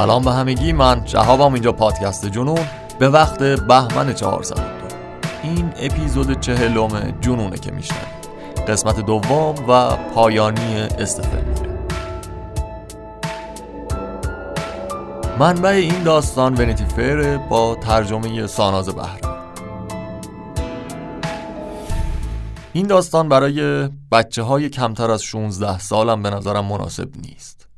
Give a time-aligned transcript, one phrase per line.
[0.00, 0.72] سلام به همگی.
[0.72, 2.66] من شهابم اینجا پادکست جنون.
[2.98, 4.62] به وقت بهمن 402
[5.42, 8.24] این اپیزود چهلم جنونه که میشنوید.
[8.68, 11.44] قسمت دوم و پایانی استفن
[15.38, 19.20] منبع این داستان ونیتی فیر با ترجمه ساناز بهره
[22.72, 27.69] این داستان برای بچه های کمتر از 16 سالم به نظرم مناسب نیست.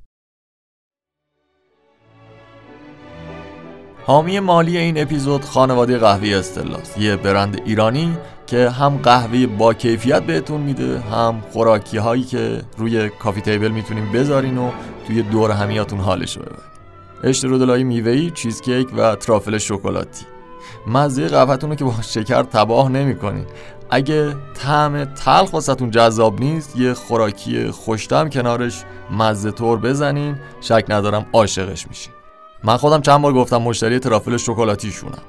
[4.06, 6.98] حامی مالی این اپیزود خانواده قهوه استلاس.
[6.98, 8.16] یه برند ایرانی
[8.46, 14.12] که هم قهوه با کیفیت بهتون میده هم خوراکی هایی که روی کافی تیبل می‌تونیم
[14.12, 14.70] بذارین و
[15.06, 16.58] توی دور همیاتون حالش رو ببرین
[17.24, 20.24] اشترودلای میوهی، چیزکیک و ترافل شکلاتی.
[20.86, 23.46] مزه قهوهتون رو که با شکر تباه نمی‌کنین.
[23.90, 30.36] اگه طعم تلخ واسهتون جذاب نیست یه خوراکی خوشتم کنارش مزه طور بزنین.
[30.60, 32.12] شک ندارم عاشقش میشین.
[32.64, 35.22] من خودم چند بار گفتم مشتری ترافل شکلاتی شونم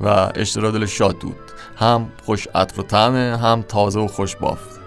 [0.00, 1.36] و اشترادل شادود
[1.76, 4.80] هم خوش عطر و طعمه هم تازه و خوش بافت.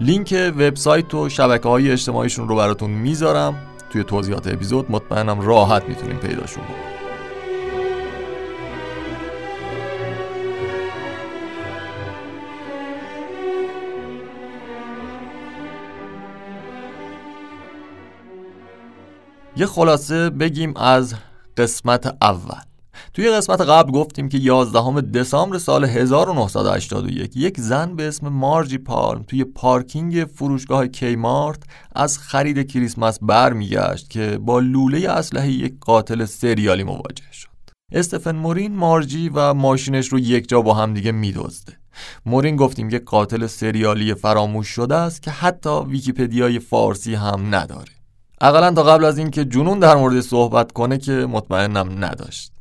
[0.00, 3.54] لینک وبسایت و شبکه های اجتماعیشون رو براتون می‌ذارم.
[3.90, 6.92] توی توضیحات اپیزود مطمئنم راحت می‌تونیم پیداشون بکنیم
[19.56, 21.14] یه خلاصه بگیم از
[21.56, 22.60] قسمت اول.
[23.14, 29.22] توی قسمت قبل گفتیم که 11 دسامبر سال 1981 یک زن به اسم مارجی پالم
[29.22, 31.62] توی پارکینگ فروشگاه کیمارت
[31.94, 37.48] از خرید کریسمس برمیگشت که با لوله اسلحه یک قاتل سریالی مواجه شد.
[37.92, 41.72] استفن مورین مارجی و ماشینش رو یک جا با هم دیگه میدزده.
[42.26, 48.01] مورین گفتیم که قاتل سریالی فراموش شده است که حتی ویکیپدیای فارسی هم نداره.
[48.44, 52.52] اقلا تا قبل از اینکه جنون در مورد صحبت کنه که مطمئنم نداشت.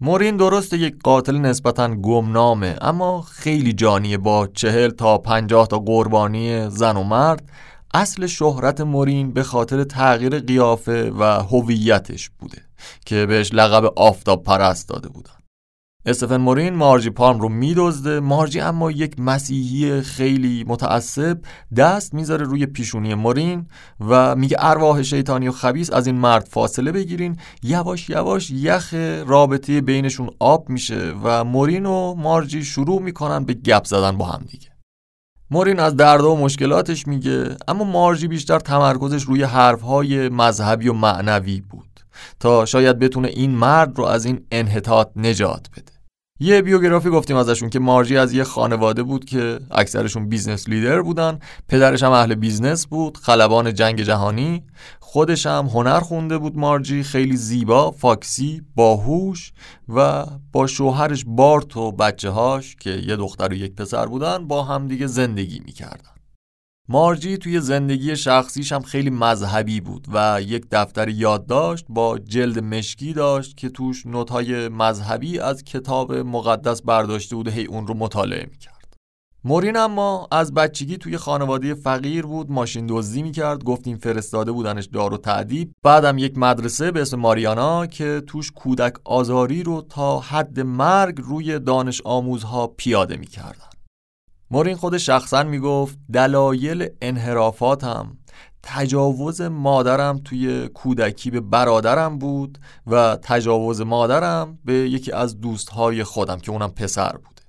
[0.00, 6.70] مورین درسته یک قاتل نسبتا گمنامه اما خیلی جانیه با چهل تا پنجاه تا قربانی
[6.70, 7.48] زن و مرد.
[7.94, 12.58] اصل شهرت مورین به خاطر تغییر قیافه و هویتش بوده
[13.06, 15.41] که بهش لقب آفتاب پرست داده بودن.
[16.06, 18.20] استفن مورین مارجی پالم رو میدزده.
[18.20, 21.38] مارجی اما یک مسیحی خیلی متعصب
[21.76, 23.66] دست می‌ذاره روی پیشونی مورین
[24.00, 27.36] و میگه ارواح شیطانی و خبیس از این مرد فاصله بگیرین.
[27.62, 28.94] یواش یواش یخ
[29.26, 34.44] رابطه بینشون آب میشه و مورین و مارجی شروع می‌کنن به گپ زدن با هم
[34.48, 34.68] دیگه.
[35.50, 41.60] مورین از درد و مشکلاتش میگه اما مارجی بیشتر تمرکزش روی حرفهای مذهبی و معنوی
[41.60, 42.00] بود
[42.40, 45.91] تا شاید بتونه این مرد رو از این انحطاط نجات بده.
[46.42, 51.38] یه بیوگرافی گفتیم ازشون که مارجی از یه خانواده بود که اکثرشون business leader بودن.
[51.68, 54.62] پدرش هم اهل business بود خلبان جنگ جهانی.
[55.00, 59.52] خودش هم هنر خونده بود مارجی خیلی زیبا foxy باهوش
[59.88, 64.62] و با شوهرش بارت و بچه هاش که یه دختر و یک پسر بودن با
[64.62, 66.21] همدیگه زندگی می‌کردن.
[66.88, 73.12] مارجی توی زندگی شخصیش هم خیلی مذهبی بود و یک دفتر یادداشت با جلد مشکی
[73.12, 77.94] داشت که توش note های مذهبی از کتاب مقدس برداشته بود و هی اون رو
[77.94, 78.72] مطالعه می‌کرد.
[79.44, 85.14] مورین اما از بچگی توی خانواده فقیر بود ماشین دزدی می‌کرد گفتیم فرستاده بودنش دار
[85.14, 90.60] و تعدیب بعدم یک مدرسه به اسم ماریانا که توش کودک آزاری رو تا حد
[90.60, 93.71] مرگ روی دانش آموزها پیاده می‌کردن.
[94.52, 98.16] مورین خود شخصا می‌گفت دلایل انحرافاتم
[98.62, 106.38] تجاوز مادرم توی کودکی به برادرم بود و تجاوز مادرم به یکی از دوستهای خودم
[106.38, 107.42] که اونم پسر بوده.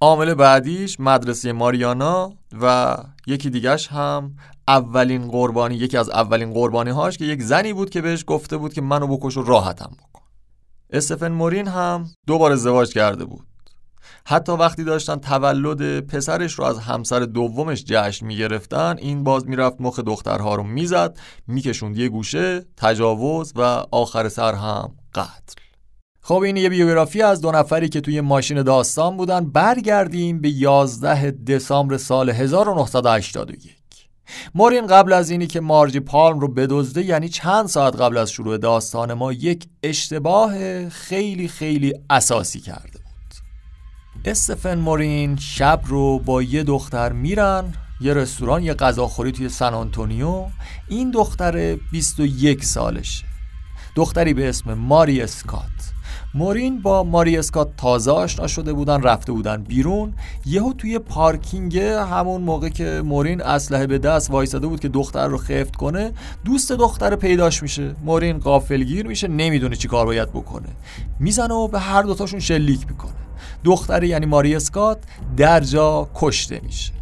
[0.00, 2.96] عامل بعدیش مدرسه ماریانا و
[3.26, 4.36] یکی دیگش هم
[4.68, 8.72] اولین قربانی یکی از اولین قربانی هاش که یک زنی بود که بهش گفته بود
[8.72, 10.22] که منو بکش و راحتم بکن.
[10.90, 13.51] استفن مورین هم دو بار ازدواج کرده بود.
[14.26, 19.98] حتی وقتی داشتن تولد پسرش رو از همسر دومش جشن می‌گرفتن این باز می‌رفت مخ
[19.98, 23.60] دخترها رو می‌زد میکشوند یه گوشه تجاوز و
[23.90, 25.62] آخر سر هم قتل.
[26.20, 29.50] خب این یه بیوگرافی از دو نفری که توی ماشین داستان بودن.
[29.50, 33.82] برگردیم به 11 دسامبر سال 1981
[34.54, 38.58] مورین قبل از اینی که مارجی پالم رو بدزده یعنی چند ساعت قبل از شروع
[38.58, 42.91] داستان ما یک اشتباه خیلی خیلی اساسی کرده
[44.24, 47.64] استفن مورین شب رو با یه دختر میرن
[48.00, 50.44] یه رستوران یه غذاخوری توی سن آنتونیو.
[50.88, 53.24] این دختر 21 سالشه.
[53.94, 55.62] دختری به اسم ماری اسکات.
[56.34, 60.14] مورین با ماری اسکات تازه آشنا شده بودن رفته بودن بیرون.
[60.46, 65.38] یهو توی پارکینگ همون موقع که مورین اسلحه به دست وایساده بود که دختر رو
[65.38, 66.12] خفت کنه
[66.44, 67.94] دوست دختر پیداش میشه.
[68.04, 70.68] مورین قافلگیر میشه نمی‌دونه چی کار باید بکنه.
[71.20, 73.21] می‌زنه و به هر دوتاشون شلیک می‌کنه.
[73.64, 74.98] دختری یعنی ماری اسکات
[75.36, 76.92] در جا کشته میشه.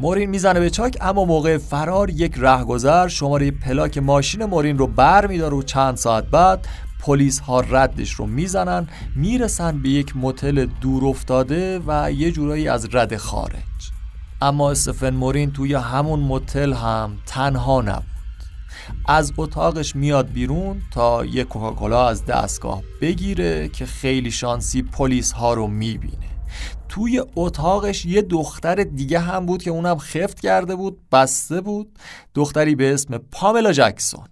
[0.00, 5.26] مورین می‌زنه به چاک اما موقع فرار یک رهگذر شماره پلاک ماشین مورین رو بر
[5.26, 6.68] میداره و چند ساعت بعد
[7.00, 12.94] پلیس ها ردش رو می‌زنن می‌رسن به یک متل دور افتاده و یه جورایی از
[12.94, 13.92] رد خارج.
[14.42, 18.11] اما استفن مورین توی همون متل هم تنها نبود.
[19.06, 25.54] از اتاقش میاد بیرون تا یه کوکاکولا از دستگاه بگیره که خیلی شانسی پلیس ها
[25.54, 26.32] رو می‌بینه.
[26.88, 31.98] توی اتاقش یه دختر دیگه هم بود که اونم خفت کرده بود بسته بود.
[32.34, 34.24] دختری به اسم پاملا جکسون.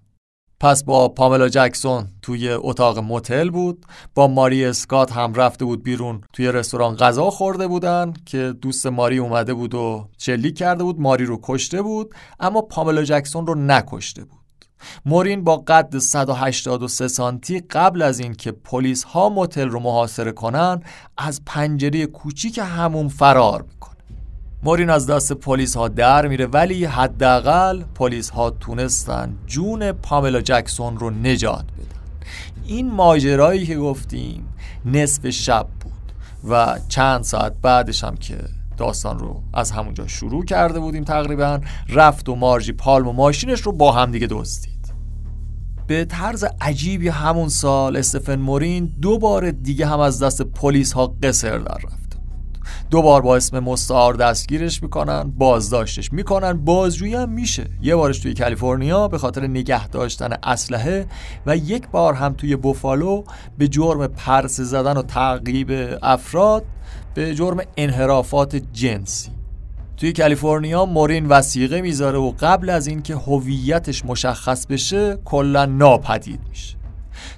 [0.61, 3.87] پس با پاملا جکسون توی اتاق موتل بود.
[4.15, 6.21] با ماری اسکات هم رفته بود بیرون.
[6.33, 11.25] توی رستوران غذا خورده بودن که دوست ماری اومده بود و چلی کرده بود ماری
[11.25, 12.15] رو کشته بود.
[12.41, 14.39] اما پاملا جکسون رو نکشته بود.
[15.06, 20.82] مورین با قد 183 سانتی قبل از اینکه پلیس ها موتل رو محاصره کنن
[21.19, 23.97] از پنجره کوچیک همون فرار می‌کنه.
[24.62, 30.99] مورین از دست پلیس ها در میره ولی حداقل پلیس ها تونستن جون پاملا جکسون
[30.99, 32.00] رو نجات بدن.
[32.67, 34.49] این ماجرایی که گفتیم
[34.85, 35.93] نصف شب بود
[36.50, 38.38] و چند ساعت بعدش هم که
[38.76, 43.73] داستان رو از همونجا شروع کرده بودیم تقریبا رفت و مارجی پالم و ماشینش رو
[43.73, 44.69] با هم دیگه دزدید.
[45.90, 51.06] به طرز عجیبی همون سال استفن مورین دو بار دیگه هم از دست پلیس ها
[51.22, 52.14] قصر در بود.
[52.90, 57.66] دو بار با اسم مستعار دستگیرش می‌کنن بازداشتش می‌کنن بازجویی هم میشه.
[57.82, 61.06] یه بارش توی کالیفرنیا به خاطر نگه داشتن اسلحه
[61.46, 63.25] و یک بار هم توی بوفالو
[63.58, 66.64] به جرم پرس زدن و تعقیب افراد
[67.14, 69.39] به جرم انحرافات جنسی.
[70.00, 76.76] توی کالیفرنیا مورین وسیقه می‌ذاره و قبل از اینکه هویتش مشخص بشه کلا ناپدید میشه.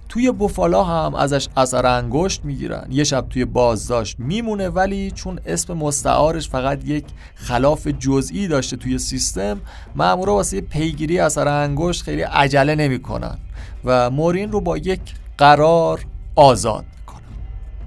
[0.09, 2.87] توی بوفالا هم ازش اثر انگشت می‌گیرن.
[2.91, 7.05] یه شب توی بازداشت میمونه ولی چون اسم مستعارش فقط یک
[7.35, 9.61] خلاف جزئی داشته توی سیستم
[9.97, 13.39] مامورا واسه پیگیری اثر انگشت خیلی عجله نمی‌کنن
[13.85, 15.01] و مورین رو با یک
[15.39, 16.05] قرار
[16.35, 16.85] آزاد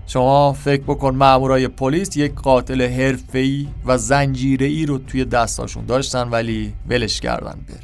[0.07, 6.73] شما فکر بکن مامورای پلیس یک قاتل حرفه‌ای و زنجیره‌ای رو توی دستاشون داشتن ولی
[6.89, 7.79] ولش کردن بره.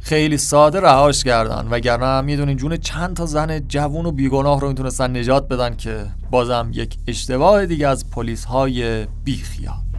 [0.00, 5.16] خیلی ساده رهاش کردن وگرنه می‌دونین جون چند تا زن جوون و بیگناه رو می‌تونستن
[5.16, 9.89] نجات بدن که بازم یک اشتباه دیگه از پلیس های بیخیال.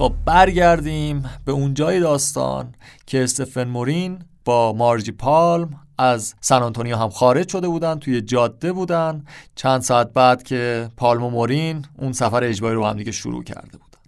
[0.00, 2.74] خب برگردیم به اونجای داستان
[3.06, 8.72] که استفن مورین با مارجی پالم از سن آنتونیو هم خارج شده بودن توی جاده
[8.72, 9.24] بودن.
[9.54, 13.78] چند ساعت بعد که پالم و مورین اون سفر اجباری رو هم دیگه شروع کرده
[13.78, 13.98] بودن.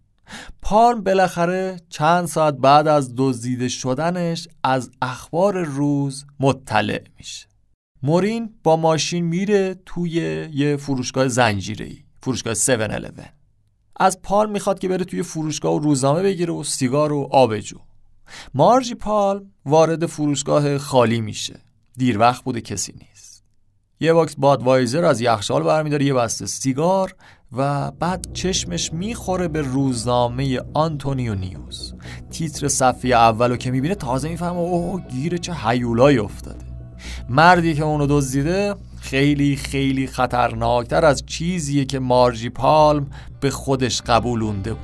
[0.63, 7.47] پالم بالاخره چند ساعت بعد از دزدیده شدنش از اخبار روز مطلع میشه.
[8.03, 10.11] مورین با ماشین میره توی
[10.53, 13.42] یه فروشگاه زنجیره‌ای فروشگاه 711
[14.03, 17.79] از پال می‌خواد که بره توی فروشگاه و روزنامه بگیره و سیگار و آبجو
[18.55, 21.61] مارجی پال وارد فروشگاه خالی میشه.
[21.97, 23.45] دیر وقت بوده کسی نیست.
[24.01, 27.15] یه box بادوایزر از یخشال برمیداره یه بسته سیگار
[27.53, 31.95] و بعد چشمش می‌خوره به روزنامه آنتونیو نیوز.
[32.31, 36.65] تیتر صفحه اولو که می‌بینه تازه می‌فهمه اوه گیر چه حیولایی افتاده.
[37.29, 43.07] مردی که اونو دزدیده خیلی خیلی خطرناکتر از چیزیه که مارجی پالم
[43.41, 44.83] به خودش قبولونده بود.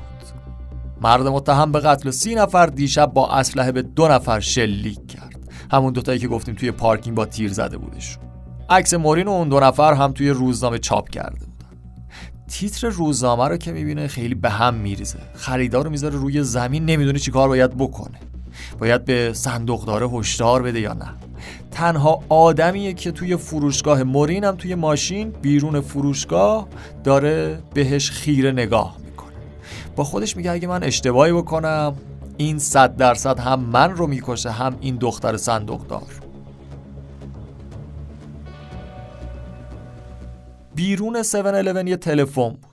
[1.01, 5.49] مرد متهم به قتل سی نفر دیشب با اسلحه به دو نفر شلیک کرد.
[5.71, 8.23] همون دوتایی که گفتیم توی پارکینگ با تیر زده بودشون.
[8.69, 11.77] عکس مورین و اون دو نفر هم توی روزنامه چاپ کرده بودن.
[12.47, 15.19] تیتر روزنامه رو که می‌بینه خیلی به هم میریزه.
[15.33, 18.19] خریدار رو می‌ذاره روی زمین نمی‌دونه چی کار باید بکنه.
[18.79, 21.13] باید به صندوقدار هشدار بده یا نه.
[21.71, 26.67] تنها آدمیه که توی فروشگاه مورین هم توی ماشین بیرون فروشگاه
[27.03, 29.33] داره بهش خیره نگاه می‌کنه.
[29.95, 31.95] با خودش میگه اگه من اشتباهی بکنم
[32.37, 36.19] این صد درصد هم من رو می‌کشه هم این دختر صندوقدار.
[40.75, 42.68] بیرون 711 یه تلفن بود.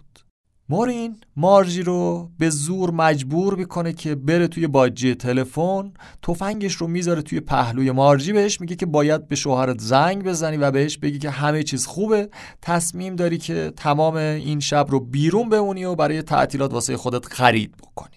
[0.69, 5.93] مورین مارجی رو به زور مجبور می‌کنه که بره توی باجی تلفن.
[6.23, 8.33] تفنگش رو می‌ذاره توی پهلوی مارجی.
[8.33, 12.29] بهش میگه که باید به شوهرت زنگ بزنی و بهش بگی که همه چیز خوبه.
[12.63, 17.77] تصمیم داری که تمام این شب رو بیرون بمونی و برای تعطیلات واسه خودت خرید
[17.77, 18.17] بکنی.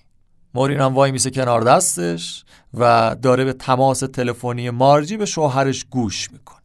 [0.53, 6.31] مورین هم وای میسه کنار دستش و داره به تماس تلفنی مارجی به شوهرش گوش
[6.31, 6.58] می‌کنه.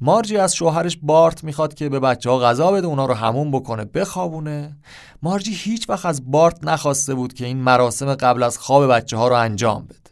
[0.00, 3.84] مارجی از شوهرش بارت می‌خواد که به بچه ها غذا بده اونا رو همون بکنه
[3.84, 4.76] بخوابونه.
[5.22, 9.28] مارجی هیچ وقت از بارت نخواسته بود که این مراسم قبل از خواب بچه ها
[9.28, 10.10] رو انجام بده.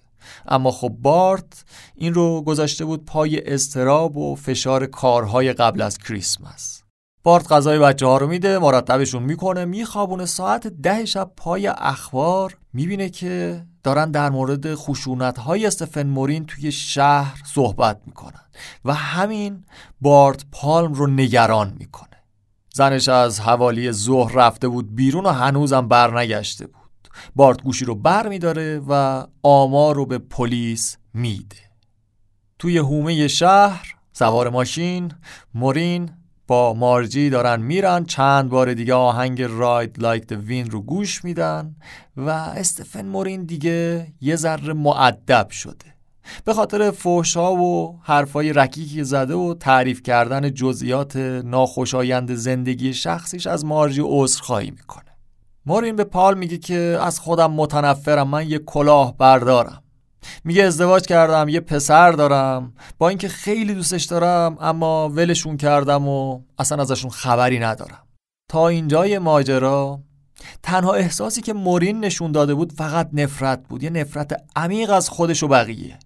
[0.49, 6.83] اما خب بارت این رو گذاشته بود پای استراب و فشار کارهای قبل از کریسمس.
[7.23, 10.27] بارت غذای بچه ها رو میده مرتبشون می‌کنه میخوابونه.
[10.27, 16.73] ساعت ده شب پای اخبار می‌بینه که دارن در مورد خشونت های استفن مورین توی
[16.73, 18.41] شهر صحبت می‌کنن
[18.85, 19.65] و همین
[20.01, 22.23] بارت پالم رو نگران می‌کنه.
[22.75, 27.09] زنش از حوالی ظهر رفته بود بیرون و هنوزم برنگشته بود.
[27.37, 31.57] بارت گوشی رو بر میداره و آمار رو به پلیس میده.
[32.59, 35.13] توی حومه شهر سوار ماشین
[35.55, 36.11] مورین
[36.47, 41.77] با مارجی دارن میرن چند بار دیگه آهنگ راید لایک the وین رو گوش میدن
[42.17, 45.97] و استفن مورین دیگه یه ذره معدب شده.
[46.45, 53.65] به خاطر فوشا و حرفای رکیکی زده و تعریف کردن جزئیات ناخوشایند زندگی شخصیش از
[53.65, 55.17] مارجی عذرخواهی می‌کنه.
[55.67, 59.83] مورین به پال میگه که از خودم متنفرم من یه کلاه بردارم
[60.45, 62.73] میگه ازدواج کردم یه پسر دارم.
[62.99, 68.03] با اینکه خیلی دوستش دارم اما ولشون کردم و اصلا ازشون خبری ندارم.
[68.49, 70.01] تا اینجای ماجرا
[70.63, 73.83] تنها احساسی که مورین نشون داده بود فقط نفرت بود.
[73.83, 75.99] یه نفرت عمیق از خودش و بقیه.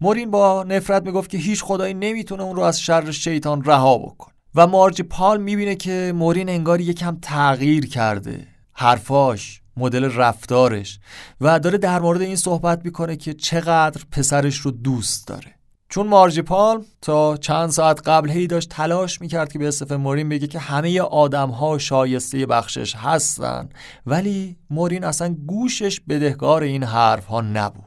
[0.00, 4.34] مورین با نفرت می‌گفت که هیچ خدایی نمی‌تونه اون رو از شر شیطان رها بکنه
[4.54, 8.46] و مارج پال می‌بینه که مورین انگار یکم تغییر کرده.
[8.72, 11.00] حرفاش مدل رفتارش
[11.40, 15.54] و داره در مورد این صحبت می‌کنه که چقدر پسرش رو دوست داره.
[15.90, 20.28] چون مارجی پال تا چند ساعت قبل هی داشت تلاش می‌کرد که به استفن مورین
[20.28, 23.68] بگه که همه آدم ها شایسته بخشش هستن
[24.06, 27.84] ولی مورین اصلا گوشش بدهکار این حرف ها نبود.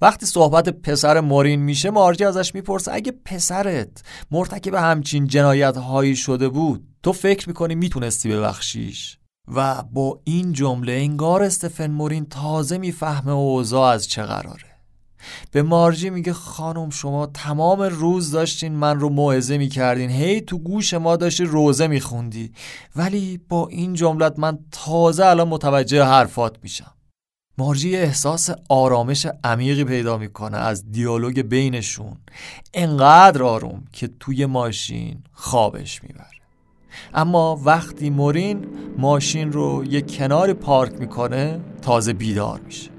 [0.00, 6.48] وقتی صحبت پسر مورین میشه مارجی ازش می‌پرسه اگه پسرت مرتکب همچین جنایت هایی شده
[6.48, 13.32] بود تو فکر می‌کنی می‌تونستی ببخشیش؟ و با این جمله انگار استفن مورین تازه می‌فهمه
[13.32, 14.74] اوضاع از چه قراره.
[15.50, 20.10] به مارجی میگه خانم شما تمام روز داشتین من رو موعظه می‌کردین.
[20.10, 22.52] هی تو گوش ما داشتی روزه میخوندی.
[22.96, 26.94] ولی با این جملت من تازه الان متوجه حرفات میشم.
[27.58, 32.16] مارجی احساس آرامش عمیقی پیدا می‌کنه از دیالوگ بینشون.
[32.74, 36.33] انقدر آروم که توی ماشین خوابش می‌بره.
[37.14, 38.66] اما وقتی مورین
[38.98, 42.90] ماشین رو یه کنار پارک می‌کنه تازه بیدار میشه.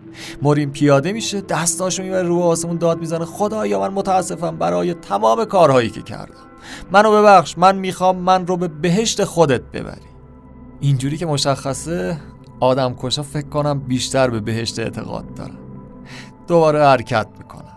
[0.42, 3.26] مورین پیاده میشه دستاشو می‌بره رو آسمون داد می‌زنه.
[3.26, 6.46] خدایا من متاسفم برای تمام کارهایی که کردم.
[6.92, 10.02] منو ببخش من می‌خوام من رو به بهشت خودت ببری.
[10.80, 12.18] اینجوری که مشخصه
[12.60, 15.58] آدم کشا فکر کنم بیشتر به بهشت اعتقاد دارن.
[16.48, 17.76] دوباره حرکت می‌کنن.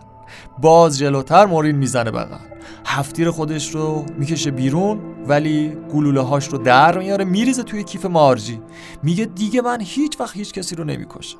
[0.61, 2.48] باز جلوتر مورین می‌زنه بغل.
[2.91, 8.61] هفتیر خودش رو می‌کشه بیرون ولی گلوله هاش رو در میاره میریزه توی کیف مارجی.
[9.03, 11.37] میگه دیگه من هیچ وقت هیچ کسی رو نمی‌کشم.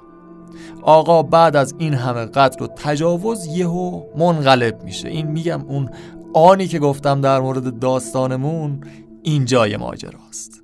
[0.81, 5.09] آقا بعد از این همه قتل و تجاوز یهو منقلب میشه.
[5.09, 5.89] این میگم اون
[6.33, 8.81] آنی که گفتم در مورد داستانمون
[9.23, 10.58] اینجای ماجراست.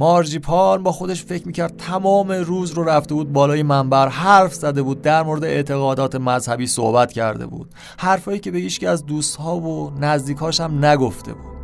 [0.00, 4.82] مارجی پال با خودش فکر می‌کرد تمام روز رو رفته بود بالای منبر حرف زده
[4.82, 7.68] بود در مورد اعتقادات مذهبی صحبت کرده بود.
[7.98, 11.57] حرفایی که به هیچ از دوستها و نزدیکاش هم نگفته بود.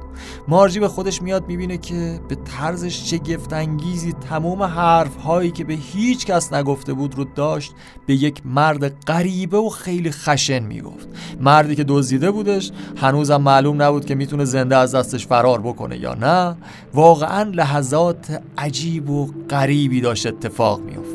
[0.49, 6.27] مارجی به خودش میاد می‌بینه که به طرز شگفتانگیزی تمام حرف هایی که به هیچ
[6.27, 7.73] کس نگفته بود رو داشت
[8.07, 11.09] به یک مرد غریبه و خیلی خشن می‌گفت.
[11.41, 16.15] مردی که دزدیده بودش هنوزم معلوم نبود که می‌تونه زنده از دستش فرار بکنه یا
[16.15, 16.57] نه.
[16.95, 21.14] واقعا لحظات عجیب و غریبی داشت اتفاق میافت.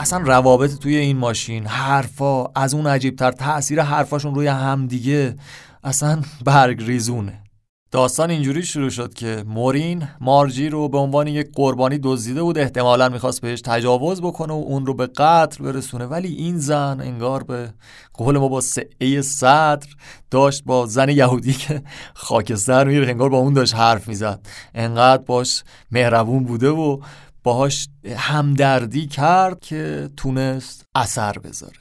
[0.00, 5.36] اصلا روابط توی این ماشین حرفا از اون عجیبتر تاثیر حرفاشون روی همدیگه
[5.84, 7.42] اصلا برگ ریزونه
[7.90, 13.08] داستان اینجوری شروع شد که مورین مارجی رو به عنوان یک قربانی دزدیده بود احتمالا
[13.08, 16.04] می‌خواست بهش تجاوز بکنه و اون رو به قتل برسونه.
[16.04, 17.72] ولی این زن انگار به
[18.14, 19.88] قول ما با سعه صدر
[20.30, 21.82] داشت با زن یهودی که
[22.14, 24.46] خاکستر میره انگار با اون داشت حرف می‌زد.
[24.74, 27.00] انقدر باش مهربون بوده و
[27.42, 31.80] باهاش همدردی کرد که تونست اثر بذاره.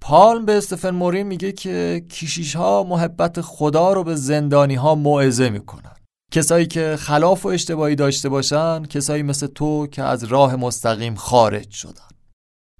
[0.00, 5.50] پالم به استفن مورین میگه که کیشیش ها محبت خدا رو به زندانی ها موعظه
[5.50, 5.96] می‌کنن.
[6.32, 11.70] کسایی که خلاف و اشتباهی داشته باشن کسایی مثل تو که از راه مستقیم خارج
[11.70, 12.08] شدن.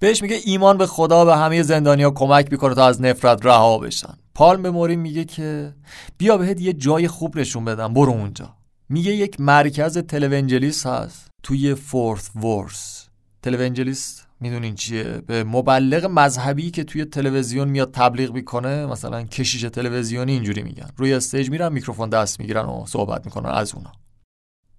[0.00, 4.14] بهش میگه ایمان به خدا به همه زندانیا کمک می‌کنه تا از نفرت رها بشن.
[4.34, 5.74] پالم به مورین میگه که
[6.18, 8.54] بیا بهت یه جای خوب نشون بدم برو اونجا.
[8.88, 11.28] میگه یک مرکز تلونجلیس هست.
[11.46, 13.08] توی فورث ورس
[13.42, 20.32] تلونجلیس می‌دونین چیه؟ به مبلغ مذهبی که توی تلویزیون میاد تبلیغ می‌کنه مثلا کشیش تلویزیونی
[20.32, 20.90] اینجوری میگن.
[20.96, 23.92] روی استیج میرن میکروفون دست می‌گیرن و صحبت می‌کنن از اونا.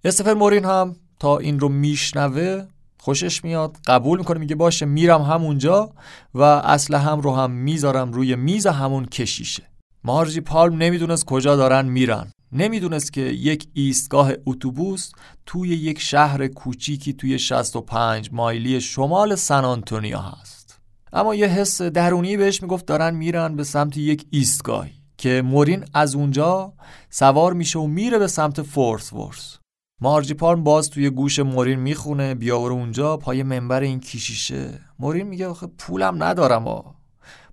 [0.04, 2.64] استفن مورین هم تا این رو میشنوه
[2.98, 5.90] خوشش میاد قبول می‌کنه میگه باشه میرم همونجا
[6.34, 9.62] و اصل هم رو هم می‌ذارم روی میز همون کشیشه.
[10.04, 12.32] مارجی پالم نمی‌دونست کجا دارن میرن.
[12.52, 15.10] نمی‌دونست که یک ایستگاه اتوبوس
[15.46, 20.80] توی یک شهر کوچیکی توی 65 مایلی شمال سن آنتونیا هست.
[21.12, 26.14] اما یه حس درونی بهش می‌گفت دارن میرن به سمت یک ایستگاهی که مورین از
[26.14, 26.72] اونجا
[27.10, 29.58] سوار میشه و میره به سمت فورس ورس.
[30.00, 35.46] مارجی پالم باز توی گوش مورین می‌خونه بیا اونجا پای منبر این کیشیشه مورین میگه
[35.46, 36.80] آخه پولم ندارم آ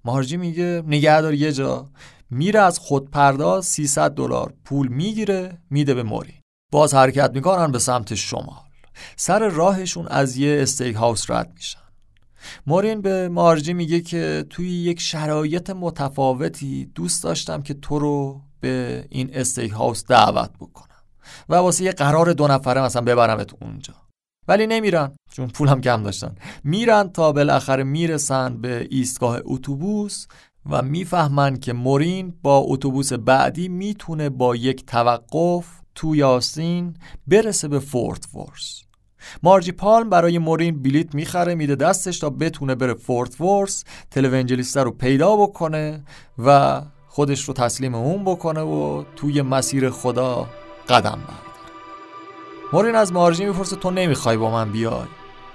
[0.06, 1.90] مارجی میگه نگهدار یه جا.
[2.29, 6.41] میره از خودپرداز 300 دلار پول می‌گیره میده به مورین
[6.72, 8.65] باز حرکت می‌کنن به سمت شمال.
[9.15, 11.79] سر راهشون از یه استیک هاوس رد میشن.
[12.67, 19.05] مورین به مارجی میگه که توی یک شرایط متفاوتی دوست داشتم که تو رو به
[19.10, 20.86] این استیک هاوس دعوت بکنم
[21.50, 23.94] و واسه یه قرار دو نفره مثلا ببرمت اونجا.
[24.48, 26.36] ولی نمیرن چون پولم کم داشتن.
[26.63, 30.27] میرن تا بالاخره می‌رسن به ایستگاه اتوبوس
[30.70, 36.94] و می‌فهمن که مورین با اتوبوس بعدی می‌تونه با یک توقف تو یاسین
[37.28, 38.82] برسه به فورت ورس
[39.44, 44.92] مارجی پالم برای مورین بلیت می‌خره میده دستش تا بتونه بره فورت ورس تلونجلیسته رو
[44.92, 46.04] پیدا بکنه
[46.38, 50.48] و خودش رو تسلیم اون بکنه و توی مسیر خدا
[50.90, 51.46] قدم برداره.
[52.74, 55.06] مورین از مارجی می‌پرسه تو نمی‌خوای با من بیای؟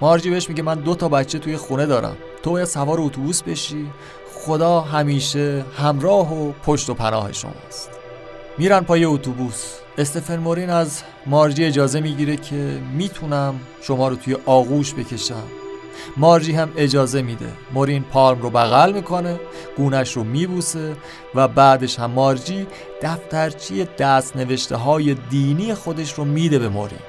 [0.01, 2.17] مارجی بهش میگه من دو تا بچه توی خونه دارم.
[2.43, 3.85] تو باید سوار اتوبوس بشی
[4.45, 7.89] خدا همیشه همراه و پشت و پناه شماست.
[8.57, 9.73] میرن پای اتوبوس.
[9.97, 15.43] استفن مورین از مارجی اجازه می‌گیره که می‌تونم شما رو توی آغوش بکشم.
[16.17, 17.49] مارجی هم اجازه میده.
[17.73, 19.39] مورین پالم رو بغل می‌کنه
[19.77, 20.95] گونش رو میبوسه
[21.35, 22.67] و بعدش هم مارجی
[23.01, 26.99] دفترچی دست نوشته های دینی خودش رو میده به مورین.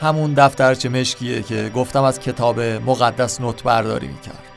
[0.00, 4.49] همون دفترچه مشکیه که گفتم از کتاب مقدس نوت برداری می‌کرد.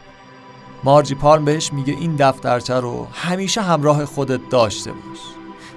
[0.84, 5.19] مارجی پالم بهش میگه این دفترچه رو همیشه همراه خودت داشته باش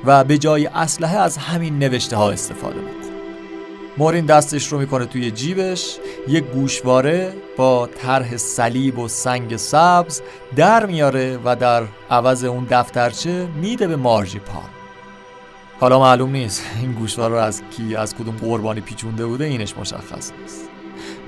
[0.04, 3.06] و به جای اسلحه از همین نوشته ها استفاده بکن.
[3.98, 10.22] مورین دستش رو می‌کنه توی جیبش یک گوشواره با طرح صلیب و سنگ سبز
[10.56, 14.70] در میاره و در عوض اون دفترچه میده به مارجی پالم
[15.80, 20.32] حالا معلوم نیست این گوشواره رو از کی از کدوم قربانی پیچونده بوده اینش مشخص
[20.40, 20.75] نیست.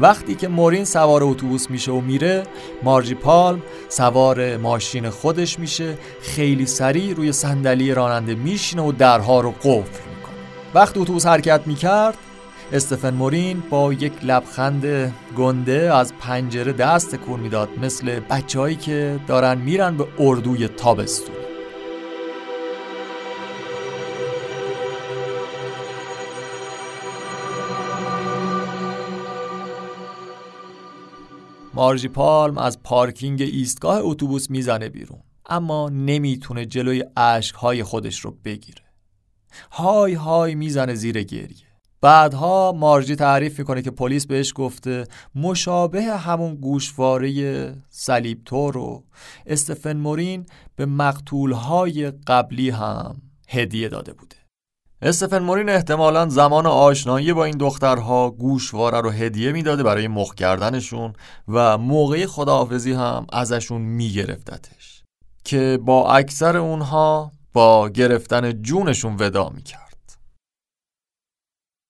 [0.00, 2.42] وقتی که مورین سوار اتوبوس میشه و میره
[2.82, 9.50] مارجی پالم سوار ماشین خودش میشه خیلی سریع روی صندلی راننده میشینه و درها رو
[9.50, 10.34] قفل می‌کنه.
[10.74, 12.18] وقتی اتوبوس حرکت می‌کرد
[12.72, 19.58] استفن مورین با یک لبخند گنده از پنجره دست کن می‌داد مثل بچههایی که دارن
[19.58, 21.47] میرن به اردوی تابستون.
[31.78, 38.82] مارجی پالم از پارکینگ ایستگاه اتوبوس می‌زنه بیرون اما نمی‌تونه جلوی اشکهای خودش رو بگیره.
[39.72, 41.66] های های می‌زنه زیر گریه.
[42.00, 49.04] بعدها مارجی تعریف می‌کنه که پلیس بهش گفته مشابه همون گوشواره صلیب تو رو
[49.46, 54.27] استفن مورین به مقتولهای قبلی هم هدیه داده بوده
[55.02, 61.12] استفن مورین احتمالا زمان آشنایی با این دخترها گوشواره رو هدیه می‌داده برای مخ کردنشون
[61.48, 65.02] و موقع خداحافظی هم ازشون میگرفتتش
[65.44, 70.18] که با اکثر اونها با گرفتن جونشون ودا می‌کرد.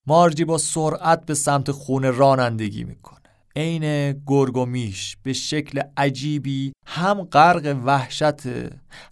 [0.06, 3.17] مارجی با سرعت به سمت خونه رانندگی می‌کنه
[3.58, 8.46] عین گرگ و میش به شکل عجیبی هم غرق وحشت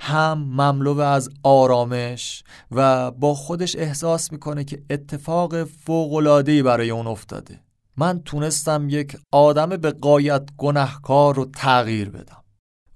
[0.00, 7.60] هم مملو از آرامش و با خودش احساس می‌کنه که اتفاق فوقلادهی برای اون افتاده.
[7.96, 12.44] من تونستم یک آدم به قایت گنهکار رو تغییر بدم.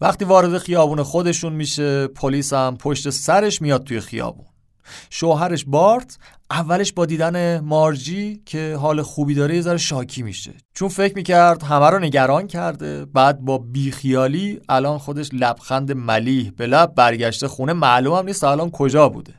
[0.00, 4.46] وقتی وارد خیابون خودشون میشه پلیس هم پشت سرش میاد توی خیابون.
[5.10, 6.18] شوهرش بارت
[6.50, 10.54] اولش با دیدن مارجی که حال خوبی داره یه ذره شاکی میشه.
[10.74, 16.66] چون فکر می‌کرد همه رو نگران کرده بعد با بیخیالی الان خودش لبخند ملیح به
[16.66, 19.34] لب برگشته خونه هم نیست الان کجا بوده.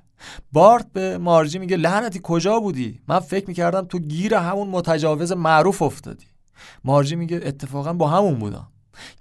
[0.51, 5.81] بارت به مارجی میگه لعنتی کجا بودی؟ من فکر می‌کردم تو گیر همون متجاوز معروف
[5.81, 6.25] افتادی.
[6.83, 8.67] مارجی میگه اتفاقا با همون بودم.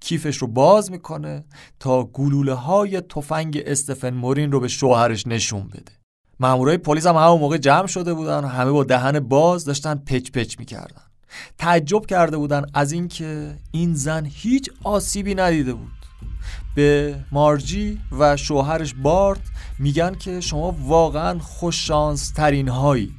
[0.00, 1.44] کیفش رو باز می‌کنه
[1.80, 5.99] تا گلوله های تفنگ استفن مورین رو به شوهرش نشون بده.
[6.40, 10.58] مامورای پلیس هم همون موقع جمع شده بودن همه با دهن باز داشتن پچ پچ
[10.58, 11.02] می‌کردن.
[11.58, 15.92] تعجب کرده بودن از اینکه این زن هیچ آسیبی ندیده بود.
[16.74, 19.40] به مارجی و شوهرش بارت
[19.78, 23.12] میگن که شما واقعا خوششانس ترین هایید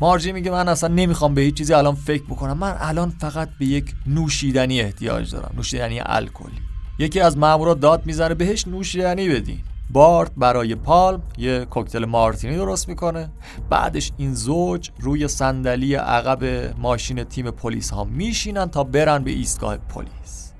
[0.00, 2.58] مارجی میگه من اصلا نمی‌خوام به هیچ چیزی الان فکر بکنم.
[2.58, 6.60] من الان فقط به یک نوشیدنی احتیاج دارم نوشیدنی الکلی.
[6.98, 9.60] یکی از مامورا داد می‌زنه بهش نوشیدنی بدین.
[9.90, 13.30] بارت برای پالم یه کوکتل مارتینی درست می‌کنه.
[13.70, 16.44] بعدش این زوج روی صندلی عقب
[16.78, 20.52] ماشین تیم پلیس ها میشینن تا برن به ایستگاه پلیس.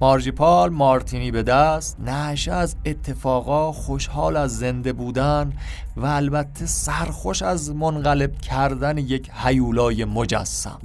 [0.00, 5.52] مارجی پال مارتینی به دست نشه از اتفاقا خوشحال از زنده بودن
[5.96, 10.78] و البته سرخوش از منقلب کردن یک حیولای مجسم.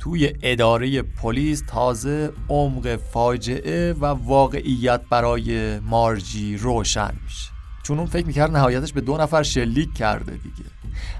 [0.00, 7.50] توی اداره پلیس تازه عمق فاجعه و واقعیت برای مارجی روشن میشه.
[7.82, 10.70] چون اون فکر می‌کرد نهایتش به دو نفر شلیک کرده دیگه.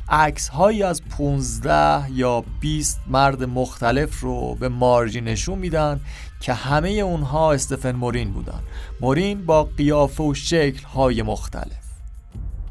[0.09, 6.01] عکس هایی از 15 یا 20 مرد مختلف رو به مارجی نشون میدن
[6.41, 8.61] که همه اونها استفن مورین بودن.
[9.01, 11.81] مورین با قیافه و شکل های مختلف.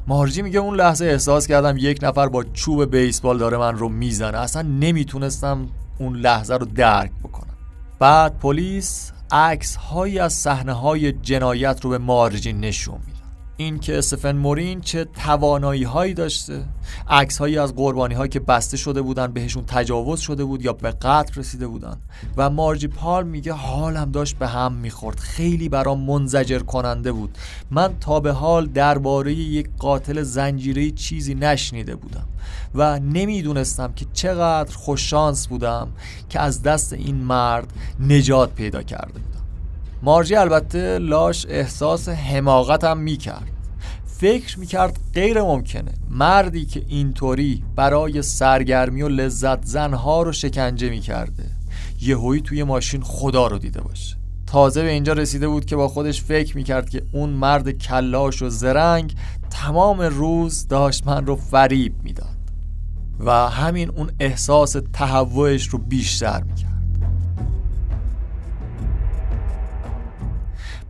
[0.07, 4.37] مارجی میگه اون لحظه احساس کردم یک نفر با چوب بیسبال داره من رو می‌زنه.
[4.37, 5.67] اصلا نمی‌تونستم
[5.99, 7.57] اون لحظه رو درک بکنم.
[7.99, 13.18] بعد پلیس عکس هایی از صحنه های جنایت رو به مارجی نشون میده.
[13.59, 16.65] این که استفن مورین چه توانایی هایی داشته.
[17.09, 20.91] عکس هایی از قربانی هایی که بسته شده بودن بهشون تجاوز شده بود یا به
[20.91, 21.97] قتل رسیده بودن.
[22.37, 25.19] و مارجی پال میگه حالم داشت به هم می‌خورد.
[25.19, 27.37] خیلی برام منزجر کننده بود.
[27.71, 32.27] من تا به حال درباره یک قاتل زنجیره چیزی نشنیده بودم
[32.75, 35.87] و نمی‌دونستم که چقدر خوششانس بودم
[36.29, 39.38] که از دست این مرد نجات پیدا کرده بودم.
[40.01, 43.51] مارجی البته لاش احساس حماقت هم می‌کرد.
[44.05, 51.43] فکر می‌کرد غیر ممکنه مردی که اینطوری برای سرگرمی و لذت زنها رو شکنجه می‌کرده
[52.01, 54.15] یهویی توی ماشین خدا رو دیده باشه.
[54.47, 58.49] تازه به اینجا رسیده بود که با خودش فکر می‌کرد که اون مرد کلاش و
[58.49, 59.15] زرنگ
[59.49, 62.27] تمام روز داشت من رو فریب می‌داد
[63.19, 66.78] و همین اون احساس تهوعش رو بیشتر می‌کرد.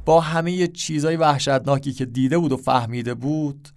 [0.09, 3.69] با همه چیزای وحشتناکی که دیده بود و فهمیده بود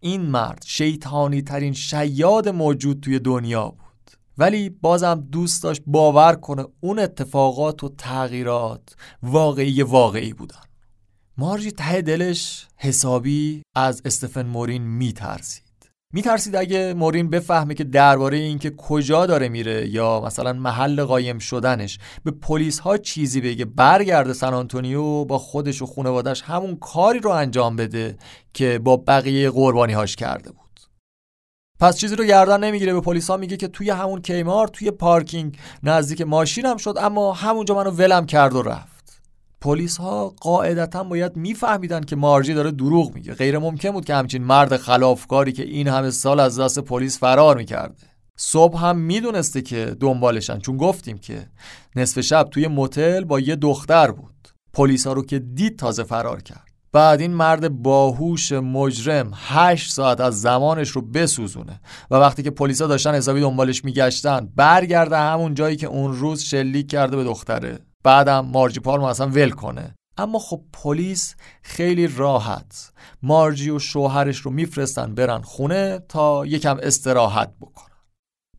[0.00, 4.10] این مرد شیطانی ترین شیاد موجود توی دنیا بود.
[4.38, 10.64] ولی بازم دوست داشت باور کنه اون اتفاقات و تغییرات واقعی واقعی بودن.
[11.38, 15.65] مارجی ته دلش حسابی از استفن مورین میترسید.
[16.16, 21.98] میترسید اگه مورین بفهمه که درباره اینکه کجا داره میره یا مثلا محل قایم شدنش
[22.24, 27.30] به پلیس ها چیزی بگه برگرده سن آنتونیو با خودش و خانوادش همون کاری رو
[27.30, 28.16] انجام بده
[28.54, 30.80] که با بقیه قربانی هاش کرده بود.
[31.80, 35.58] پس چیزی رو گردن نمی‌گیره به پلیس ها میگه که توی همون کیمار توی پارکینگ
[35.82, 38.95] نزدیک ماشینم شد اما همونجا منو ولم کرد و رفت.
[39.66, 43.34] پلیس ها قاعدتا باید میفهمیدن که مارجی داره دروغ میگه.
[43.34, 47.56] غیر ممکن بود که همچین مرد خلافکاری که این همه سال از دست پلیس فرار
[47.56, 47.94] می‌کرده.
[48.36, 51.46] صبح هم می‌دونسته که دنبالشن چون گفتیم که
[51.96, 54.48] نصف شب توی موتل با یه دختر بود.
[54.72, 56.66] پلیس ها رو که دید تازه فرار کرد.
[56.92, 62.86] بعد این مرد باهوش مجرم هشت ساعت از زمانش رو بسوزونه و وقتی که پلیسا
[62.86, 67.78] داشتن حسابی دنبالش میگشتن برگرده همون جایی که اون روز شلیک کرده به دختره.
[68.06, 69.94] بعدم مارجی پال اصلا ول کنه.
[70.18, 72.92] اما خب پلیس خیلی راحت
[73.22, 77.96] مارجی و شوهرش رو میفرستن برن خونه تا یکم استراحت بکنن.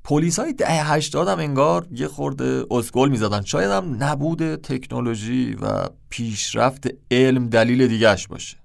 [0.04, 3.42] پلیس های ده هشتاد هم انگار یه خورده اسکل می‌زدن.
[3.42, 8.58] شاید هم نبود تکنولوژی و پیشرفت علم دلیل دیگهش باشه.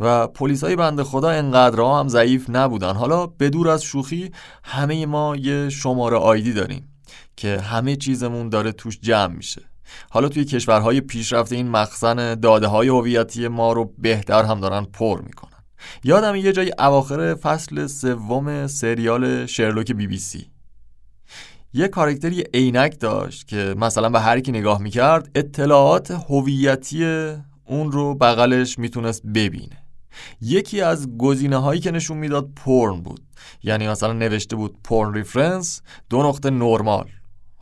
[0.00, 2.94] و پلیس های بند خدا انقدرها هم ضعیف نبودن.
[2.94, 4.30] حالا بدور از شوخی
[4.64, 6.88] همه ما یه شماره آیدی داریم
[7.36, 9.71] که همه چیزمون داره توش جمع میشه.
[10.10, 15.20] حالا توی کشورهای پیشرفته این مخزن داده های هویتی ما رو بهتر هم دارن پر
[15.20, 15.50] می‌کنن.
[16.04, 20.46] یادم یه جای اواخر فصل سوم سریال شرلوک بی بی سی.
[21.74, 27.04] یه کارکتری عینک داشت که مثلا به هر کی نگاه می‌کرد اطلاعات هویتی
[27.64, 29.78] اون رو بغلش می‌تونست ببینه.
[30.40, 33.20] یکی از گزینه هایی که نشون می‌داد پرن بود.
[33.62, 37.08] یعنی مثلا نوشته بود پرن ریفرنس دو نقطه نرمال.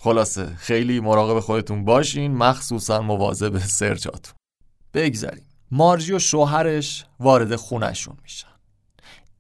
[0.03, 4.35] خلاصه خیلی مراقب خودتون باشین مخصوصا مواظب سرچاتون.
[4.95, 5.45] بگذاریم.
[5.71, 8.49] مارجی و شوهرش وارد خونشون میشن.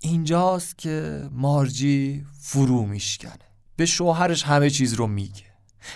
[0.00, 3.38] اینجاست که مارجی فرو میشکنه.
[3.76, 5.44] به شوهرش همه چیز رو میگه.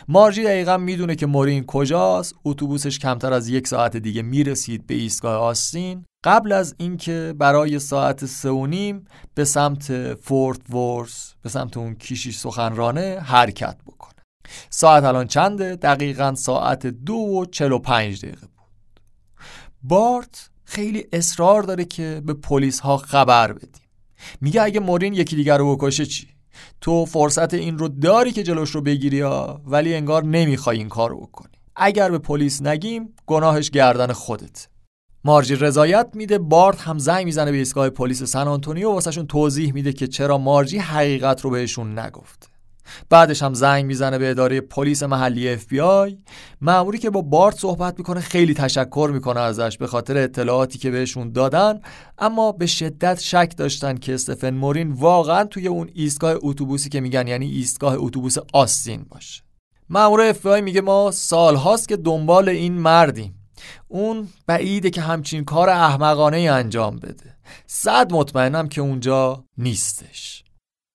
[0.08, 2.34] مارجی دقیقا می‌دونه که مورین کجاست.
[2.44, 6.04] اتوبوسش کمتر از یک ساعت دیگه می‌رسید به ایستگاه آستین.
[6.24, 11.94] قبل از اینکه برای ساعت سه و نیم به سمت فورت ورس به سمت اون
[11.94, 14.13] کیشیش سخنرانه حرکت بکنه
[14.70, 19.00] ساعت الان چنده؟ دقیقا ساعت دو و چل و پنج دقیقه بود.
[19.82, 23.88] بارت خیلی اصرار داره که به پلیس ها خبر بدیم.
[24.40, 26.28] میگه اگه مورین یکی دیگر رو بکشه چی؟
[26.80, 31.10] تو فرصت این رو داری که جلوش رو بگیری ها؟ ولی انگار نمی‌خوای این کار
[31.10, 31.52] رو بکنی.
[31.76, 34.68] اگر به پلیس نگیم گناهش گردن خودت.
[35.24, 39.92] مارجی رضایت میده بارت هم زنگ می‌زنه به ایستگاه پلیس سن آنتونیو واسهشون توضیح میده
[39.92, 42.53] که چرا مارجی حقیقت رو بهشون نگفته.
[43.10, 46.18] بعدش هم زنگ می‌زنه به اداره پلیس محلی اف بی آی
[46.60, 51.32] مأموری که با بارت صحبت می‌کنه خیلی تشکر می‌کنه ازش به خاطر اطلاعاتی که بهشون
[51.32, 51.80] دادن.
[52.18, 57.28] اما به شدت شک داشتن که استفن مورین واقعا توی اون ایستگاه اتوبوسی که میگن
[57.28, 59.42] یعنی ایستگاه اتوبوس آستین باشه.
[59.90, 63.34] مأمور اف بی آی میگه ما سالهاست که دنبال این مردیم.
[63.88, 67.36] اون بعیده که همچین کار احمقانه انجام بده.
[67.66, 70.44] صد مطمئنم که اونجا نیستش.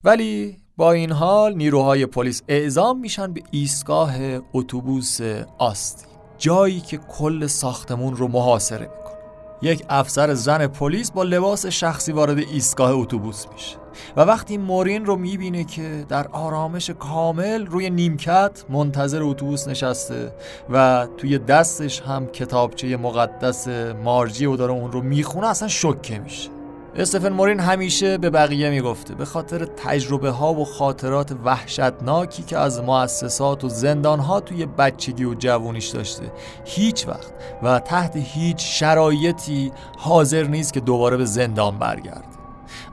[0.04, 4.13] ولی با این حال نیروهای پلیس اعزام میشن به ایستگاه
[4.53, 5.19] اتوبوس
[5.57, 6.05] آستی
[6.37, 9.17] جایی که کل ساختمون رو محاصره می‌کنه.
[9.61, 13.75] یک افسر زن پلیس با لباس شخصی وارد ایستگاه اتوبوس میشه
[14.17, 20.33] و وقتی مورین رو می‌بینه که در آرامش کامل روی نیمکت منتظر اتوبوس نشسته
[20.69, 23.67] و توی دستش هم کتابچه مقدس
[24.03, 26.58] مارجی و داره اون رو می‌خونه اصلا شکه میشه.
[26.99, 32.81] استفن مورین همیشه به بقیه می‌گفته به خاطر تجربه ها و خاطرات وحشتناکی که از
[32.81, 36.31] مؤسسات و زندان ها توی بچگی و جوونیش داشته.
[36.65, 37.33] هیچ وقت
[37.63, 42.23] و تحت هیچ شرایطی حاضر نیست که دوباره به زندان برگرده.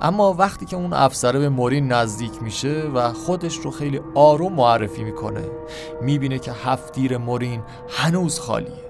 [0.01, 5.05] اما وقتی که اون افسره به مورین نزدیک میشه و خودش رو خیلی آروم معرفی
[5.05, 5.45] می‌کنه
[6.03, 8.86] می‌بینه که هفتیر مورین هنوز خالیه.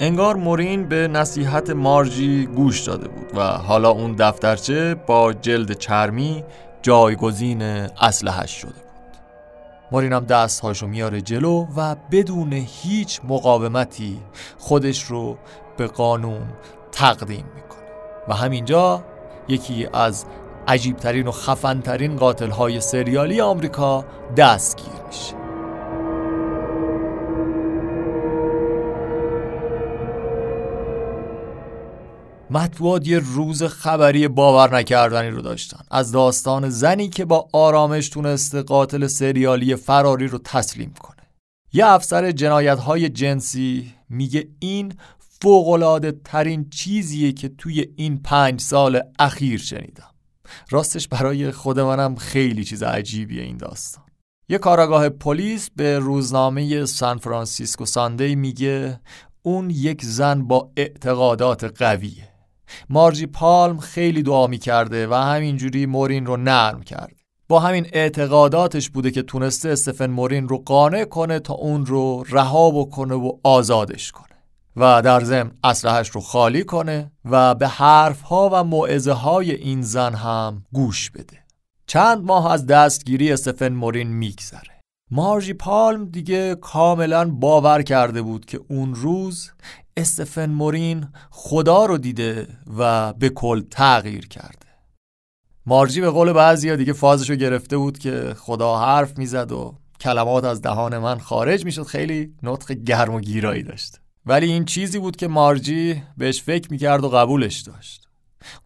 [0.00, 6.44] انگار مورین به نصیحت مارجی گوش داده بود و حالا اون دفترچه با جلد چرمی
[6.82, 8.82] جایگزین اسلحش شده بود.
[9.92, 14.18] مورین هم دستهاشو میاره جلو و بدون هیچ مقاومتی
[14.58, 15.38] خودش رو
[15.76, 16.42] به قانون
[16.92, 17.78] تقدیم می‌کنه.
[18.28, 19.04] و همینجا
[19.48, 20.24] یکی از
[20.68, 24.04] عجیبترین و خفنترین قاتل های سریالی آمریکا
[24.36, 25.37] دستگیر میشه.
[32.50, 35.80] مطبوعات یه روز خبری باور نکردنی رو داشتن.
[35.90, 41.16] از داستان زنی که با آرامش تونسته قاتل سریالی فراری رو تسلیم کنه.
[41.72, 44.92] یه افسر جنایت های جنسی میگه این
[45.42, 50.10] فوقلاده ترین چیزیه که توی این پنج سال اخیر شنیدم.
[50.70, 54.04] راستش برای خود منم خیلی چیز عجیبیه این داستان.
[54.48, 59.00] یه کاراگاه پلیس به روزنامه سان فرانسیسکو ساندی میگه
[59.42, 62.27] اون یک زن با اعتقادات قویه.
[62.90, 67.12] مارجی پالم خیلی دعا می‌کرده و همینجوری مورین رو نرم کرد.
[67.48, 72.70] با همین اعتقاداتش بوده که تونسته استفن مورین رو قانع کنه تا اون رو رها
[72.70, 74.28] بکنه و آزادش کنه.
[74.76, 80.14] و در ضمن اسلحهش رو خالی کنه و به حرفها و معزه های این زن
[80.14, 81.38] هم گوش بده.
[81.86, 84.77] چند ماه از دستگیری استفن مورین میگذره.
[85.10, 89.50] مارجی پالم دیگه کاملا باور کرده بود که اون روز
[89.96, 94.66] استفن مورین خدا رو دیده و به کل تغییر کرده.
[95.66, 100.62] مارجی به قول بعضی دیگه فازشو گرفته بود که خدا حرف می‌زد و کلمات از
[100.62, 101.82] دهان من خارج می‌شد.
[101.82, 104.00] خیلی نطق گرم و گیرایی داشت.
[104.26, 108.07] ولی این چیزی بود که مارجی بهش فکر می‌کرد و قبولش داشت.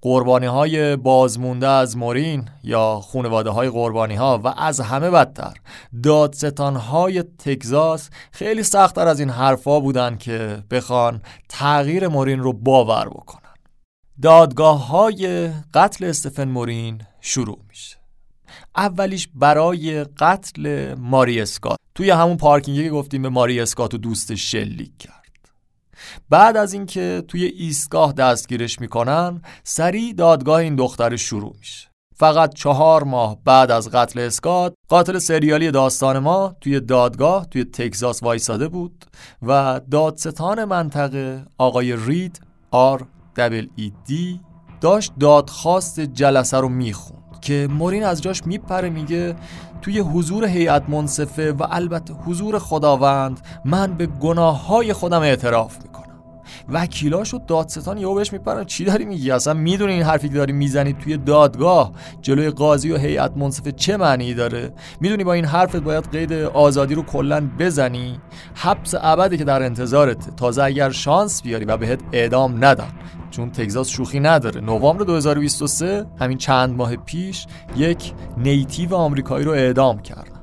[0.00, 5.54] قربانی های بازمونده از مورین یا خونواده های قربانی ها و از همه بدتر.
[6.02, 13.08] دادستان های تگزاس خیلی سختتر از این حرفا بودن که بخوان تغییر مورین رو باور
[13.08, 13.42] بکنن.
[14.22, 17.96] دادگاه های قتل استفن مورین شروع میشه.
[18.76, 21.78] اولیش برای قتل ماری اسکات.
[21.94, 25.21] توی همون پارکینگی که گفتیم به ماری اسکات و دوست شلیک کرد.
[26.30, 31.88] بعد از اینکه توی ایستگاه دستگیرش می‌کنن سریع دادگاه این دختر شروع میشه.
[32.16, 38.22] فقط چهار ماه بعد از قتل اسکات قاتل سریالی داستان ما توی دادگاه توی تگزاس
[38.22, 39.04] وایساده بود
[39.42, 44.40] و دادستان منطقه آقای رید آر دبل ای دی
[44.80, 49.36] داشت دادخواست جلسه رو می‌خوند که مورین از جاش میپره میگه
[49.82, 55.91] توی حضور هیئت منصفه و البته حضور خداوند من به گناه های خودم اعتراف می‌کنم.
[56.68, 58.64] وکیلاش و دادستان یهو بهش میپرن.
[58.64, 62.96] چی داری میگی؟ اصلا می‌دونی این حرفی که داری می‌زنی توی دادگاه؟ جلوی قاضی و
[62.96, 68.20] هیئت منصفه چه معنی داره؟ می‌دونی با این حرفت باید قید آزادی رو کلا بزنی؟
[68.54, 72.88] حبس ابدی که در انتظارته تازه اگر شانس بیاری و بهت اعدام ندن.
[73.30, 74.60] چون تگزاس شوخی نداره.
[74.60, 80.41] نوامبر 2023 همین چند ماه پیش یک نیتیو آمریکایی رو اعدام کرد.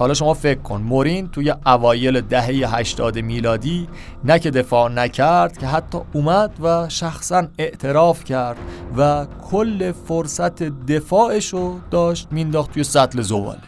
[0.00, 3.88] حالا شما فکر کن مورین توی اوایل دهه 80 میلادی
[4.24, 8.56] نه که دفاع نکرد که حتی اومد و شخصا اعتراف کرد
[8.96, 13.60] و کل فرصت دفاعش رو داشت مینداخت توی سطل زواله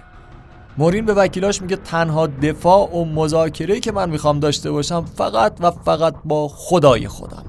[0.78, 5.70] مورین به وکیلاش میگه تنها دفاع و مذاکره که من می‌خوام داشته باشم فقط و
[5.70, 7.44] فقط با خدای خودم.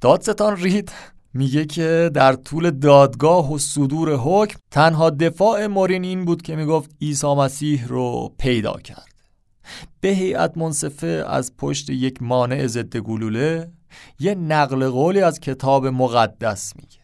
[0.00, 0.92] دادستان رید.
[1.36, 6.90] میگه که در طول دادگاه و صدور حکم تنها دفاع مورین این بود که می‌گفت
[7.00, 9.14] عیسی مسیح رو پیدا کرد.
[10.00, 13.70] به هیئت منصفه از پشت یک مانع ضد گلوله
[14.20, 17.00] یه نقل قولی از کتاب مقدس میگه.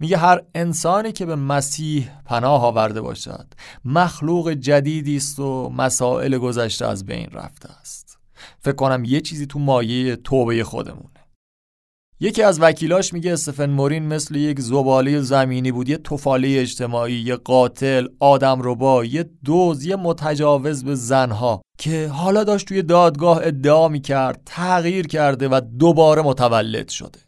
[0.00, 3.46] میگه هر انسانی که به مسیح پناه آورده باشد
[3.84, 8.18] مخلوق جدیدی است و مسائل گذشته از بین رفته است.
[8.60, 11.11] فکر کنم یه چیزی تو مایه توبه خودمون
[12.22, 17.36] یکی از وکیلاش میگه استفن مورین مثل یک زباله زمینی بود یه توفاله اجتماعی یه
[17.36, 23.88] قاتل آدم ربا یه دوز یه متجاوز به زنها که حالا داشت توی دادگاه ادعا
[23.88, 27.18] می‌کرد تغییر کرده و دوباره متولد شده.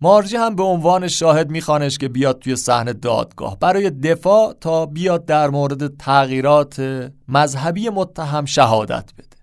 [0.00, 3.58] مارجی هم به عنوان شاهد میخوانش که بیاد توی صحنه دادگاه.
[3.58, 9.36] برای دفاع تا بیاد در مورد تغییرات مذهبی متهم شهادت بده.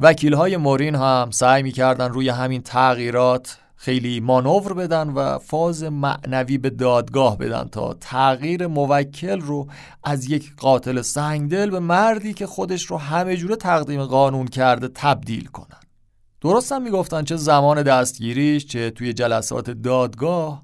[0.00, 6.58] وکیل های مورین هم سعی می‌کردن روی همین تغییرات خیلی مانور بدن و فاز معنوی
[6.58, 9.68] به دادگاه بدن تا تغییر موکل رو
[10.04, 15.46] از یک قاتل سنگدل به مردی که خودش رو همه جوره تقدیم قانون کرده تبدیل
[15.46, 15.80] کنن.
[16.40, 20.62] درست هم می‌گفتن چه زمان دستگیریش چه توی جلسات دادگاه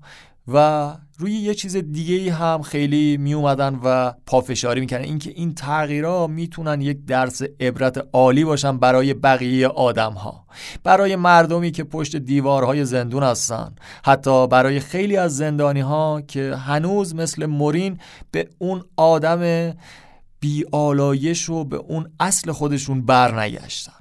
[0.48, 0.88] و
[1.20, 6.26] روی یه چیز دیگه ای هم خیلی می اومدن و پافشاری می‌کنن اینکه این تغییرها
[6.26, 10.46] می‌تونن یک درس عبرت عالی باشن برای بقیه آدم ها
[10.84, 13.74] برای مردمی که پشت دیوارهای زندون هستن.
[14.04, 17.98] حتی برای خیلی از زندانی ها که هنوز مثل مورین
[18.30, 19.72] به اون آدم
[20.40, 23.97] بیالایش و به اون اصل خودشون برنگشتن.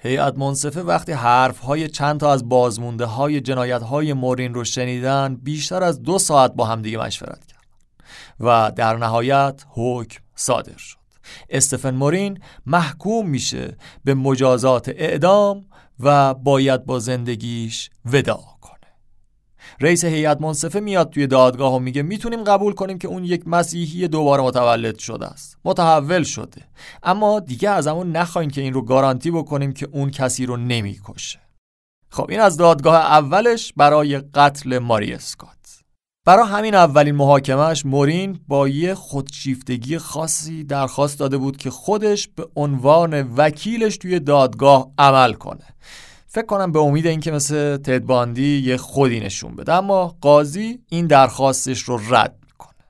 [0.00, 5.36] هیئت منصفه وقتی حرف های چند تا از بازمونده های جنایت های مورین رو شنیدن
[5.42, 7.58] بیشتر از دو ساعت با هم دیگه مشورت کردن.
[8.40, 10.98] و در نهایت حکم صادر شد.
[11.50, 15.66] استفن مورین محکوم میشه به مجازات اعدام
[16.00, 18.40] و باید با زندگیش ودا
[19.80, 24.08] رئیس هیئت منصفه میاد توی دادگاه و میگه می‌تونیم قبول کنیم که اون یک مسیحی
[24.08, 25.58] دوباره متولد شده است.
[25.64, 26.62] متحول شده.
[27.02, 31.40] اما دیگه از همون نخواین که این رو گارانتی بکنیم که اون کسی رو نمی‌کشه.
[32.10, 35.48] خب این از دادگاه اولش برای قتل ماری اسکات.
[36.26, 42.48] برای همین اولین محاکمهش مورین با یه خودشیفتگی خاصی درخواست داده بود که خودش به
[42.56, 45.64] عنوان وکیلش توی دادگاه عمل کنه.
[46.30, 49.72] فکر کنم به امید اینکه مثل تدباندی یه خودی نشون بده.
[49.72, 52.84] اما قاضی این درخواستش رو رد می‌کنه.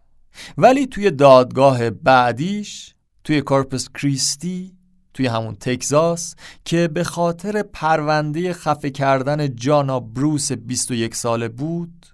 [0.59, 4.77] ولی توی دادگاه بعدیش توی کارپس کریستی
[5.14, 12.07] توی همون تگزاس که به خاطر پرونده خفه کردن جانا بروس 21 ساله بود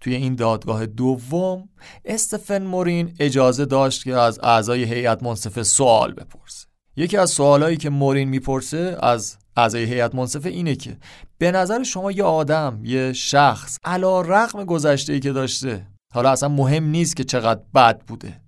[0.00, 1.68] توی این دادگاه دوم
[2.04, 6.66] استفن مورین اجازه داشت که از اعضای هیئت منصفه سوال بپرسه.
[6.96, 10.96] یکی از سوالایی که مورین می‌پرسه از اعضای هیئت منصفه اینه که
[11.38, 16.48] به نظر شما یه آدم یه شخص علا رقم گذشته ای که داشته حالا اصلا
[16.48, 18.40] مهم نیست که چقدر بد بوده.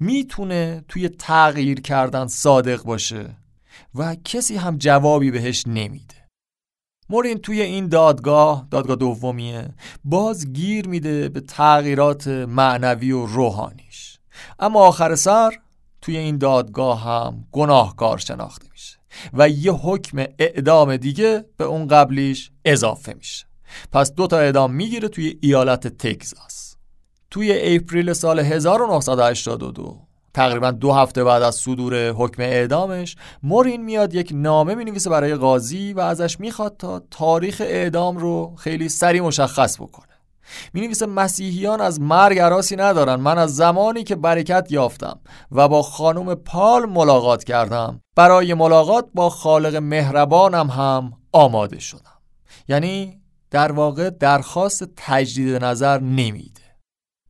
[0.00, 3.36] می‌تونه توی تغییر کردن صادق باشه
[3.94, 6.14] و کسی هم جوابی بهش نمیده.
[7.10, 9.68] مورین توی این دادگاه دادگاه دومیه
[10.04, 14.18] باز گیر میده به تغییرات معنوی و روحانیش.
[14.58, 15.58] اما آخر سر
[16.00, 19.01] توی این دادگاه هم گناهکار شناخته میشه.
[19.32, 23.46] و یه حکم اعدام دیگه به اون قبلیش اضافه میشه.
[23.92, 26.76] پس دو تا اعدام می‌گیره توی ایالت تگزاس.
[27.30, 29.96] توی اپریل سال 1982
[30.34, 35.92] تقریبا دو هفته بعد از صدور حکم اعدامش مورین میاد یک نامه می‌نویسه برای قاضی
[35.92, 40.11] و ازش می‌خواد تا تاریخ اعدام رو خیلی سریع مشخص بکنه.
[40.72, 43.14] می نویسه مسیحیان از مرگ عراسی ندارن.
[43.14, 45.20] من از زمانی که برکت یافتم
[45.52, 48.00] و با خانم پال ملاقات کردم.
[48.16, 52.18] برای ملاقات با خالق مهربانم هم آماده شدم.
[52.68, 56.60] یعنی در واقع درخواست تجدید نظر نمیده.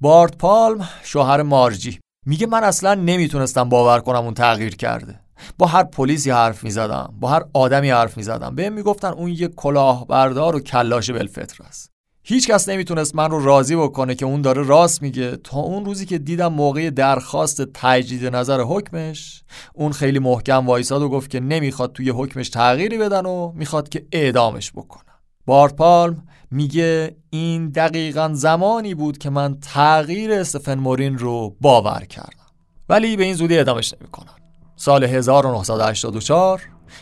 [0.00, 5.20] بارت پالم شوهر مارجی میگه من اصلا نمی‌تونستم باور کنم اون تغییر کرده.
[5.58, 8.54] با هر پلیسی حرف می‌زدم با هر آدمی حرف می‌زدم.
[8.54, 11.91] بهم می‌گفتن اون یه کلاهبردار و کلاش بلفطر است.
[12.24, 15.36] هیچ کس نمی‌تونست من رو راضی بکنه که اون داره راست میگه.
[15.36, 19.42] تا اون روزی که دیدم موقع درخواست تجدید نظر حکمش
[19.74, 24.06] اون خیلی محکم وایساد و گفت که نمی‌خواد توی حکمش تغییری بدن و می‌خواد که
[24.12, 25.12] اعدامش بکنن.
[25.46, 32.46] بارت پالم میگه این دقیقا زمانی بود که من تغییر استفن مورین رو باور کردم.
[32.88, 34.34] ولی به این زودی اعدامش نمی‌کنن.
[34.76, 36.60] سال 1984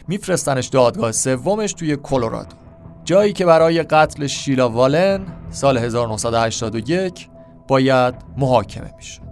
[0.09, 2.57] میفرستنش دادگاه سومش توی کلرادو.
[3.05, 5.21] جایی که برای قتل شیلا والن
[5.51, 7.29] سال 1981
[7.69, 9.23] باید محاکمه می‌شد.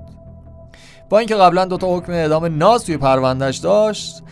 [1.10, 4.22] با اینکه قبلا دوتا حکم اعدام ناز توی پروندهش داشت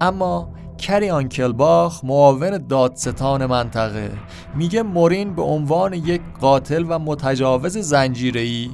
[0.00, 4.10] اما کری آنکلباخ معاون دادستان منطقه
[4.54, 8.70] میگه مورین به عنوان یک قاتل و متجاوز زنجیره‌ای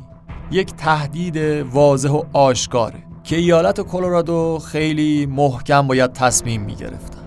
[0.51, 1.37] یک تهدید
[1.73, 7.20] واضح و آشکاره که ایالت کلرادو خیلی محکم باید تصمیم می‌گرفتن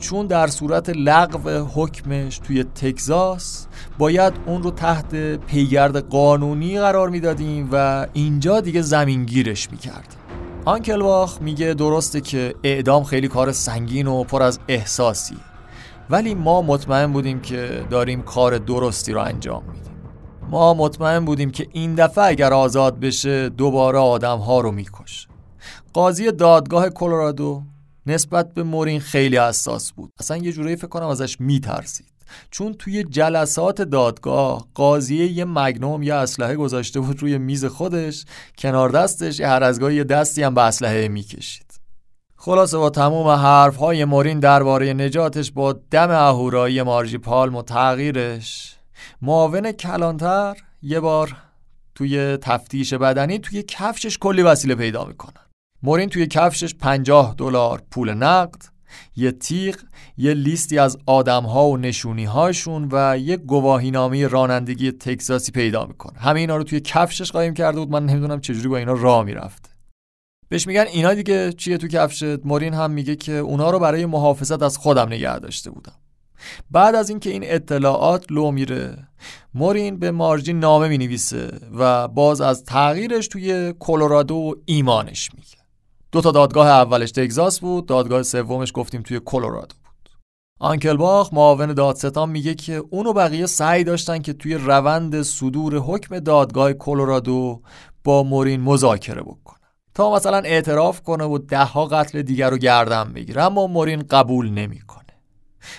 [0.00, 3.66] چون در صورت لغو حکمش توی تگزاس
[3.98, 10.20] باید اون رو تحت پیگرد قانونی قرار می‌دادیم و اینجا دیگه زمینگیرش می‌کردیم.
[10.64, 15.36] آنکلواخ میگه درسته که اعدام خیلی کار سنگین و پر از احساسی
[16.10, 19.92] ولی ما مطمئن بودیم که داریم کار درستی رو انجام میدیم.
[20.50, 25.28] ما مطمئن بودیم که این دفعه اگر آزاد بشه دوباره آدم ها رو می‌کشه.
[25.92, 27.62] قاضی دادگاه کلرادو
[28.10, 30.12] نسبت به مورین خیلی حساس بود.
[30.18, 32.06] اصلا یه جورایی فکر کنم ازش میترسید.
[32.50, 38.24] چون توی جلسات دادگاه قاضیه یه مگنوم یا اسلحه گذاشته بود روی میز خودش
[38.58, 41.80] کنار دستش یه هر از یه دستی هم به اسلحه می‌کشید.
[42.36, 48.76] خلاصه با تموم حرف های مورین درباره نجاتش با دم اهورایی مارجی پالم و تغییرش
[49.22, 51.36] معاون کلانتر یه بار
[51.94, 55.49] توی تفتیش بدنی توی کفشش کلی وسیله پیدا می‌کنن.
[55.82, 58.62] مورین توی کفشش 50 دلار پول نقد
[59.16, 59.76] یه تیغ
[60.16, 66.18] یه لیستی از آدم ها و نشونی هاشون و یه گواهینامه رانندگی تکساسی پیدا می‌کنه.
[66.18, 67.90] همه اینا رو توی کفشش قایم کرده بود.
[67.90, 69.70] من نمی‌دونم چجوری با اینا راه می‌رفته
[70.48, 71.52] بهش میگن اینا دیگه.
[71.52, 75.70] چیه تو کفشت؟ مورین هم میگه که اونا رو برای محافظت از خودم نگه داشته
[75.70, 75.92] بودم.
[76.70, 79.08] بعد از اینکه این اطلاعات لو میره
[79.54, 85.59] مورین به مارجین نامه می‌نویسه و باز از تغییرش توی کلرادو ایمانش میگه.
[86.12, 90.10] دو تا دادگاه اولش تگزاس بود دادگاه سومش گفتیم توی کلرادو بود.
[90.60, 96.18] آنکلباخ معاون دادستان میگه که اون و بقیه سعی داشتن که توی روند صدور حکم
[96.18, 97.62] دادگاه کلرادو
[98.04, 99.56] با مورین مذاکره بکنه
[99.94, 105.04] تا مثلا اعتراف کنه و دهها قتل دیگر رو گردن بگیره اما مورین قبول نمی‌کنه.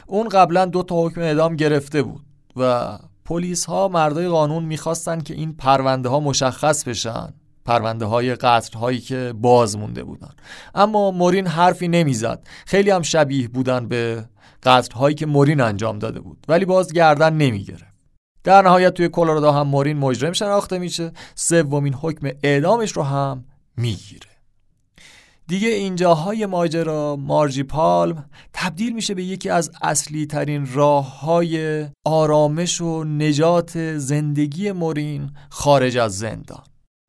[0.08, 2.26] اون قبلا دو تا حکم اعدام گرفته بود
[2.56, 7.34] و پلیس ها مردای قانون می‌خواستن که این پرونده ها مشخص بشن.
[7.66, 10.32] پرونده های قتل هایی که باز مونده بودن.
[10.76, 12.48] اما مورین حرفی نمی‌زد.
[12.66, 14.26] خیلی هم شبیه بودن به
[14.64, 17.88] قتل هایی که مورین انجام داده بود ولی باز گردن نمی‌گیره
[18.44, 21.12] در نهایت توی کلرادو هم مورین مجرم شناخته میشه.
[21.36, 23.46] سومین حکم اعدامش رو هم
[23.78, 24.32] می‌گیره.
[25.48, 32.82] دیگه اینجاهای ماجرا مارجی پالم تبدیل میشه به یکی از اصلی ترین راه های آرامش
[32.82, 36.64] و نجات زندگی مورین خارج از زندان.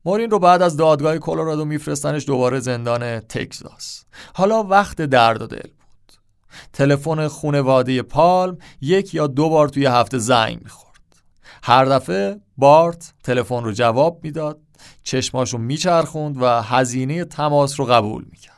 [0.05, 5.57] مورین رو بعد از دادگاه کلرادو میفرستنش دوباره زندان تکزاس حالا وقت درد و دل
[5.57, 6.13] بود.
[6.73, 10.93] تلفن خونواده پالم یک یا دو بار توی هفته زنگ می‌خورد.
[11.63, 14.59] هر دفعه بارت تلفن رو جواب می‌داد
[15.03, 18.53] چشماشو میچرخوند و هزینه تماس رو قبول می‌کرد.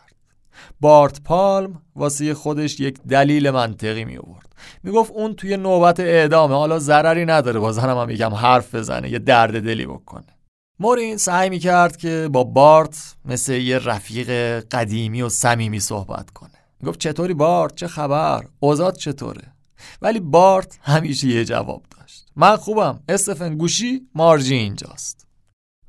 [0.79, 6.79] بارت پالم واسه خودش یک دلیل منطقی می آورد می‌گفت اون توی نوبت اعدامه حالا
[6.79, 10.34] ضرری نداره با زنم هم یکم حرف بزنه یه درد دلی بکنه.
[10.80, 16.51] مورین سعی می کرد که با بارت مثل یه رفیق قدیمی و صمیمی صحبت کنه.
[16.86, 19.53] گفت چطوری بارت؟ چه خبر؟ اوزاد چطوره؟
[20.01, 22.26] ولی بارت همیشه یه جواب داشت.
[22.36, 22.99] من خوبم.
[23.09, 25.28] استفن گوشی مارجی اینجاست.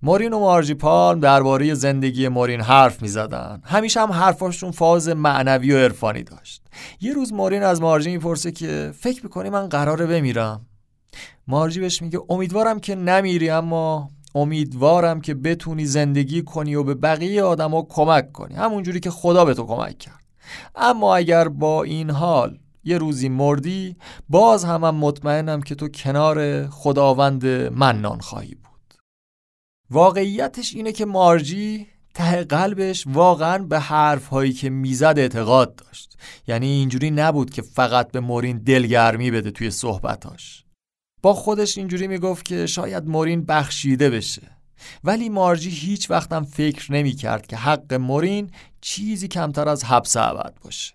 [0.02, 3.62] مورین و مارجی پالم درباره زندگی مورین حرف می زدن.
[3.64, 6.62] همیشه هم حرفاشون فاز معنوی و عرفانی داشت.
[7.00, 10.66] یه روز مورین از مارجی می‌پرسه که فکر می‌کنی من قراره بمیرم؟
[11.48, 17.42] مارجی بهش میگه امیدوارم که نمیری اما امیدوارم که بتونی زندگی کنی و به بقیه
[17.42, 18.54] آدما کمک کنی.
[18.54, 20.24] همونجوری که خدا به تو کمک کرد.
[20.74, 23.96] اما اگر با این حال یه روزی مردی
[24.28, 28.94] باز هم, مطمئنم که تو کنار خداوند منان خواهی بود.
[29.90, 36.18] واقعیتش اینه که مارجی ته قلبش واقعا به حرف هایی که می‌زد اعتقاد داشت.
[36.46, 40.65] یعنی اینجوری نبود که فقط به مورین دلگرمی بده توی صحبتاش.
[41.26, 44.42] با خودش اینجوری می‌گفت که شاید مورین بخشیده بشه.
[45.04, 48.50] ولی مارجی هیچ وقتم فکر نمی کرد که حق مورین
[48.80, 50.94] چیزی کمتر از حبس ابد باشه.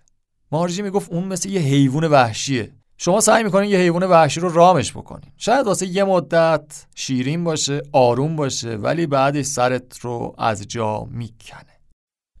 [0.52, 2.72] مارجی می‌گفت اون مثل یه حیوان وحشیه.
[2.98, 5.30] شما سعی می‌کنین یه حیوان وحشی رو رامش بکنین.
[5.36, 11.71] شاید واسه یه مدت شیرین باشه آروم باشه ولی بعدش سرت رو از جا می‌کنه.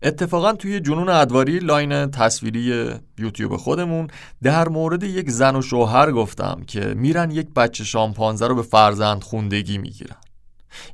[0.02, 4.08] اتفاقا توی جنون ادواری لاین تصویری یوتیوب خودمون
[4.42, 9.22] در مورد یک زن و شوهر گفتم که میرن یک بچه شامپانزه رو به فرزند
[9.22, 10.16] خوندگی می‌گیرن.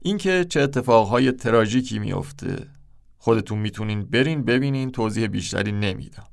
[0.02, 2.56] اینکه چه اتفاقهای تراژیکی میفته.
[3.18, 6.24] خودتون می‌تونین برین ببینین توضیح بیشتری نمیدم.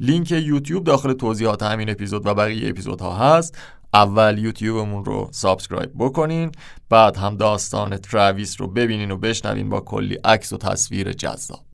[0.00, 3.58] لینک یوتیوب داخل توضیحات همین اپیزود و بقیه اپیزودها هست.
[3.94, 6.52] اول یوتیوبمون رو subscribe بکنین
[6.88, 11.71] بعد هم داستان تراویس رو ببینین و بشنوین با کلی عکس و تصویر جذاب.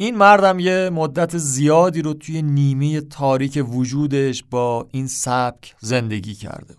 [0.00, 6.34] این مرد هم یه مدت زیادی رو توی نیمه تاریک وجودش با این سبک زندگی
[6.34, 6.74] کرده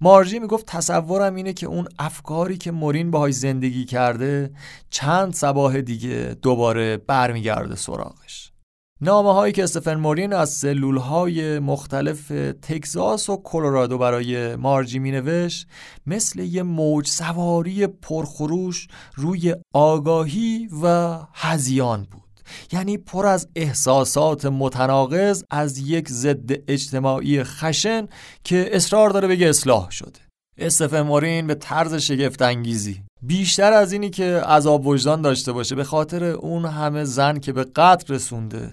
[0.00, 4.50] مارجی می‌گفت تصورم اینه که اون افکاری که مورین باهاش زندگی کرده
[4.90, 8.52] چند سباه دیگه دوباره برمیگرده سراغش.
[9.00, 12.28] نامه هایی که استفن مورین از سلول های مختلف
[12.62, 15.66] تگزاس و کلرادو برای مارجی می نوشت
[16.06, 22.25] مثل یه موج سواری پرخروش روی آگاهی و هزیان بود.
[22.72, 28.08] یعنی پر از احساسات متناقض از یک ضد اجتماعی خشن
[28.44, 30.20] که اصرار داره بگه اصلاح شده.
[30.58, 35.84] استفن مورین به طرز شگفت انگیزی بیشتر از اینی که عذاب وجدان داشته باشه به
[35.84, 38.72] خاطر اون همه زن که به قتل رسونده.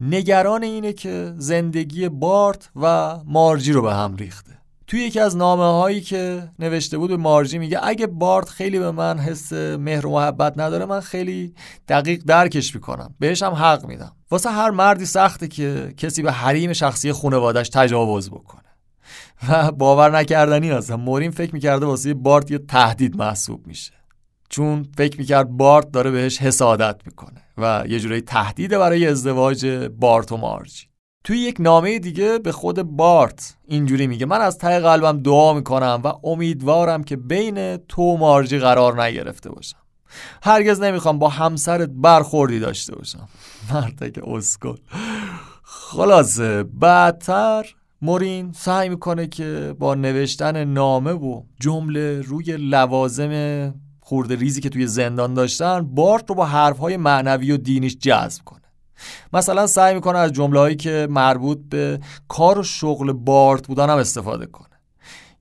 [0.00, 4.61] نگران اینه که زندگی بارت و مارجی رو به هم ریخته.
[4.86, 8.90] توی یکی از نامه هایی که نوشته بود به مارجی میگه اگه بارت خیلی به
[8.90, 11.54] من حس مهر و محبت نداره من خیلی
[11.88, 13.14] دقیق درکش می‌کنم.
[13.18, 14.12] بهش هم حق میدم.
[14.30, 18.62] واسه هر مردی سخته که کسی به حریم شخصی خانوادش تجاوز بکنه.
[19.48, 23.92] و باور نکردنی هستم مورین فکر می‌کرده واسه بارت یه تهدید محسوب میشه.
[24.48, 29.66] چون فکر می‌کرد بارت داره بهش حسادت می‌کنه و یه جورایی تهدیده برای ازدواج
[29.98, 30.86] بارت و مارجی.
[31.24, 36.00] توی یک نامه دیگه به خود بارت اینجوری میگه من از ته قلبم دعا می‌کنم
[36.04, 39.78] و امیدوارم که بین تو و مارجی قرار نگرفته باشم.
[40.42, 43.28] هرگز نمی‌خوام با همسرت برخوردی داشته باشم.
[43.72, 44.76] مردک اسکل.
[45.62, 54.60] خلاصه بعدتر مورین سعی می‌کنه که با نوشتن نامه و جمله روی لوازم خورده ریزی
[54.60, 58.61] که توی زندان داشتن بارت رو با حرفهای معنوی و دینیش جذب کنه.
[59.32, 63.98] مثلا سعی می‌کنه از جمله هایی که مربوط به کار و شغل بارت بودن هم
[63.98, 64.68] استفاده کنه.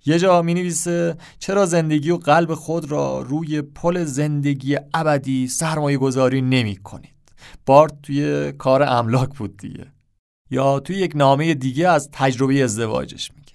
[0.05, 5.97] یه جا می نویسه چرا زندگی و قلب خود را روی پل زندگی ابدی سرمایه
[5.97, 7.16] گذاری نمی کنید
[7.66, 9.88] بارت توی کار املاک بود دیگه.
[10.51, 13.53] یا توی یک نامه دیگه از تجربه ازدواجش میگه.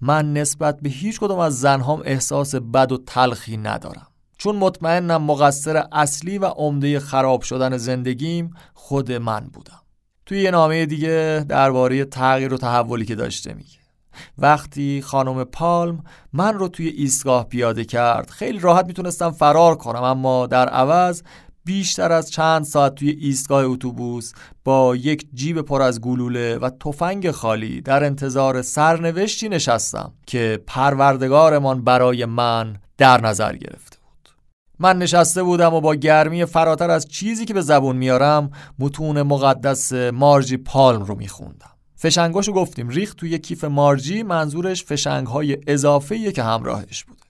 [0.00, 4.09] من نسبت به هیچ کدوم از زنهام احساس بد و تلخی ندارم.
[4.40, 9.80] چون مطمئنم مقصر اصلی و عمده خراب شدن زندگیم خود من بودم.
[10.26, 13.78] توی یه نامه دیگه درباره تغییر و تحولی که داشته میگه.
[14.38, 20.46] وقتی خانم پالم من رو توی ایستگاه پیاده کرد خیلی راحت می‌تونستم فرار کنم اما
[20.46, 21.22] در عوض
[21.64, 24.32] بیشتر از چند ساعت توی ایستگاه اتوبوس
[24.64, 31.84] با یک جیب پر از گلوله و تفنگ خالی در انتظار سرنوشتی نشستم که پروردگارمان
[31.84, 33.99] برای من در نظر گرفته
[34.82, 39.92] من نشسته بودم و با گرمی فراتر از چیزی که به زبون میارم متون مقدس
[39.92, 41.70] مارجی پالم رو میخوندم.
[41.96, 47.20] فشنگاشو گفتیم ریخت توی کیف مارجی منظورش فشنگهای اضافه که همراهش بوده.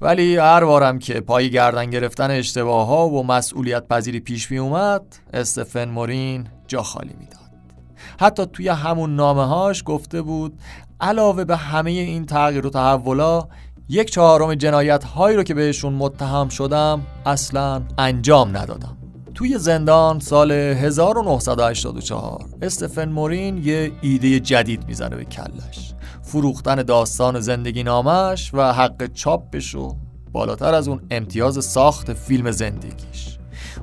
[0.00, 5.16] ولی هر بارم که پای گردن گرفتن اشتباه ها و مسئولیت پذیری پیش می اومد
[5.32, 7.40] استفن مورین جا خالی می‌داد.
[8.20, 10.58] حتی توی همون نامه هاش گفته بود
[11.00, 13.48] علاوه به همه این تغییر و تحولا
[13.92, 18.96] یک چهارم جنایت هایی رو که بهشون متهم شدم اصلا انجام ندادم.
[19.34, 25.94] توی زندان سال 1984 استفن مورین یه ایده جدید می‌زنه به کلش.
[26.22, 29.96] فروختن داستان زندگی نامش و حق چاپش و
[30.32, 33.39] بالاتر از اون امتیاز ساخت فیلم زندگیش.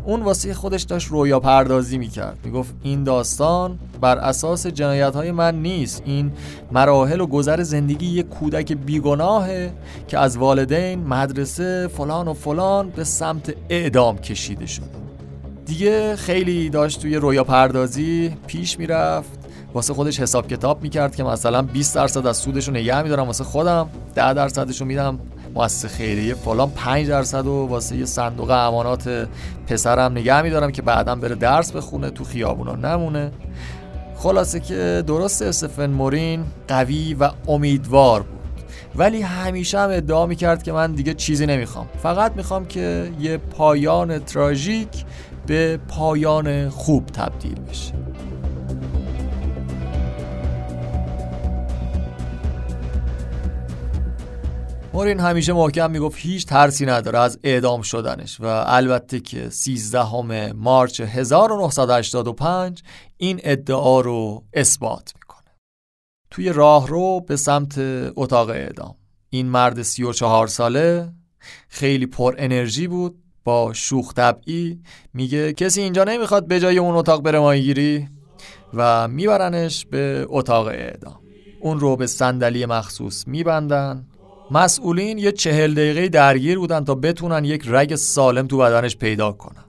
[0.07, 2.37] اون واسه خودش داشت رویا پردازی می‌کرد.
[2.43, 6.01] می‌گفت این داستان بر اساس جنایت های من نیست.
[6.05, 6.31] این
[6.71, 9.73] مراحل و گذر زندگی یک کودک بیگناهه
[10.07, 14.85] که از والدین مدرسه فلان و فلان به سمت اعدام کشیده شده
[15.65, 19.29] دیگه خیلی داشت توی رویا پردازی پیش می‌رفت.
[19.73, 23.43] واسه خودش حساب کتاب می‌کرد که مثلا 20 درصد از سودش رو نگه میدارم واسه
[23.43, 25.19] خودم 10 درصدش رو میدم
[25.57, 29.27] مؤسسه خیریه فلان 5 درصد و واسه یه صندوق امانات
[29.67, 32.75] پسرم نگه میدارم که بعدا بره درس بخونه تو خیابونا.
[32.75, 33.31] نمونه.
[34.15, 38.37] خلاصه که درست استفن مورین قوی و امیدوار بود.
[38.95, 41.87] ولی همیشه هم ادعا می‌کرد که من دیگه چیزی نمی‌خوام.
[42.03, 45.05] فقط می‌خوام که یه پایان تراژیک
[45.47, 47.93] به پایان خوب تبدیل بشه.
[54.97, 61.01] مورین همیشه محکم می‌گفت هیچ ترسی نداره از اعدام شدنش و البته که 13 مارچ
[61.01, 62.83] 1985
[63.17, 65.55] این ادعا رو اثبات می‌کنه.
[66.31, 67.75] توی راه رو به سمت
[68.15, 68.95] اتاق اعدام.
[69.29, 71.13] این مرد 34 ساله
[71.67, 74.81] خیلی پر انرژی بود با شوخ طبعی.
[75.13, 78.07] میگه کسی اینجا نمی‌خواد به جای اون اتاق بره ماهیگیری
[78.73, 81.19] و میبرنش به اتاق اعدام.
[81.59, 84.07] اون رو به صندلی مخصوص میبندن.
[84.51, 89.65] مسئولین یه چهل دقیقه درگیر بودن تا بتونن یک رگ سالم تو بدنش پیدا کنن.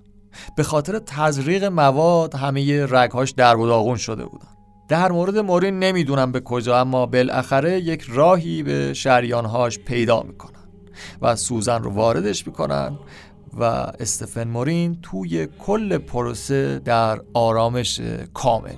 [0.57, 4.49] به خاطر تزریق مواد همه رگهاش در و داغون شده بودن.
[4.89, 10.69] در مورد مورین نمی‌دونم به کجا اما بالاخره یک راهی به شریانهاش پیدا می‌کنن
[11.23, 12.99] و سوزن رو واردش می‌کنن
[13.59, 13.65] و
[14.01, 18.01] استفن مورین توی کل پروسه در آرامش
[18.35, 18.75] کامل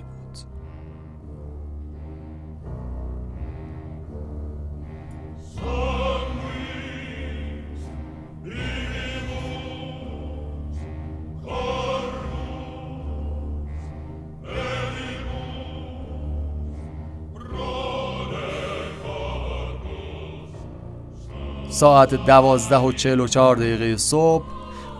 [21.70, 24.44] ساعت دوازده و چهل و چهار دقیقه صبح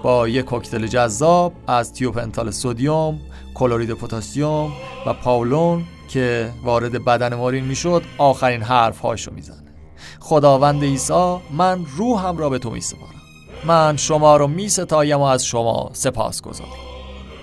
[0.03, 3.19] با یک کوکتل جذاب از تیوپنتال سودیوم،
[3.55, 4.73] کلورید پتاسیم
[5.07, 9.75] و پاولون که وارد بدن مارین می‌شد آخرین حرف هاشو می‌زنه.
[10.21, 13.21] خداوند عیسی من روحم را به تو میسپارم.
[13.65, 16.71] من شما رو میستایم و از شما سپاس گذارم.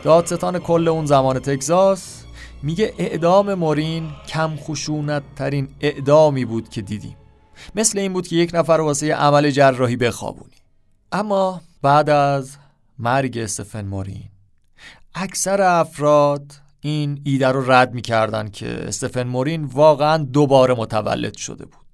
[0.04, 2.24] دادستان کل اون زمان تگزاس
[2.64, 7.16] میگه اعدام مورین کم خشونت ترین اعدامی بود که دیدیم.
[7.76, 10.56] مثل این بود که یک نفر واسه عمل جراحی بخوابونی.
[11.12, 12.58] اما بعد از
[13.00, 14.30] مرگ استفن مورین
[15.16, 21.88] اکثر افراد این ایده رو رد می‌کردن که استفن مورین واقعا دوباره متولد شده بود.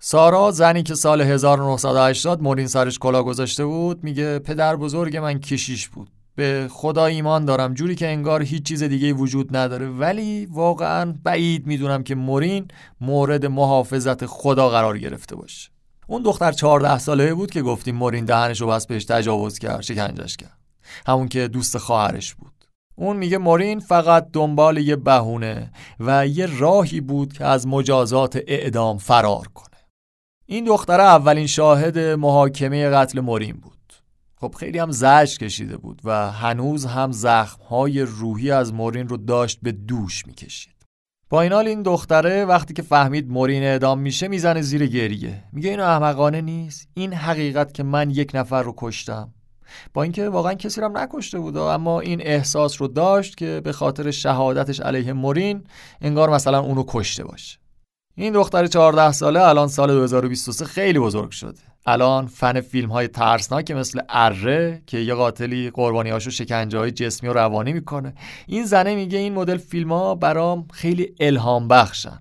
[0.00, 5.88] سارا زنی که سال 1980 مورین سرش کلا گذاشته بود میگه پدر بزرگ من کشیش
[5.88, 6.08] بود.
[6.40, 7.74] به خدا ایمان دارم.
[7.74, 9.88] جوری که انگار هیچ چیز دیگه وجود نداره.
[9.88, 12.68] ولی واقعا بعید می‌دونم که مورین
[13.00, 15.70] مورد محافظت خدا قرار گرفته باشه.
[16.06, 20.36] اون دختر 14 ساله بود که گفتیم مورین دهنش رو بس بهش تجاوز کرد شکنجش
[20.36, 20.58] کرد.
[21.06, 22.52] همون که دوست خواهرش بود.
[22.96, 25.70] اون میگه مورین فقط دنبال یه بهونه
[26.00, 29.66] و یه راهی بود که از مجازات اعدام فرار کنه.
[30.46, 33.79] این دختره اولین شاهد محاکمه قتل مورین بود.
[34.40, 39.58] خب خیلی هم زجر کشیده بود و هنوز هم زخمهای روحی از مورین رو داشت
[39.62, 40.74] به دوش می‌کشید.
[41.30, 45.44] با این حال این دختره وقتی که فهمید مورین اعدام میشه می‌زنه زیر گریه.
[45.52, 46.88] میگه اینو احمقانه نیست.
[46.94, 49.34] این حقیقت که من یک نفر رو کشتم.
[49.94, 54.10] با اینکه واقعا کسی رو نکشته بود اما این احساس رو داشت که به خاطر
[54.10, 55.64] شهادتش علیه مورین
[56.00, 57.58] انگار مثلا اونو کشته باشه.
[58.14, 61.69] این دختر 14 ساله الان سال 2023 خیلی بزرگ شده.
[61.86, 67.28] الان فن فیلم های ترسناک مثل اره که یه قاتلی قربانی هاشو شکنجه های جسمی
[67.28, 68.14] و روانی می‌کنه.
[68.46, 72.18] این زنه میگه این مدل فیلم ها برام خیلی الهام بخشن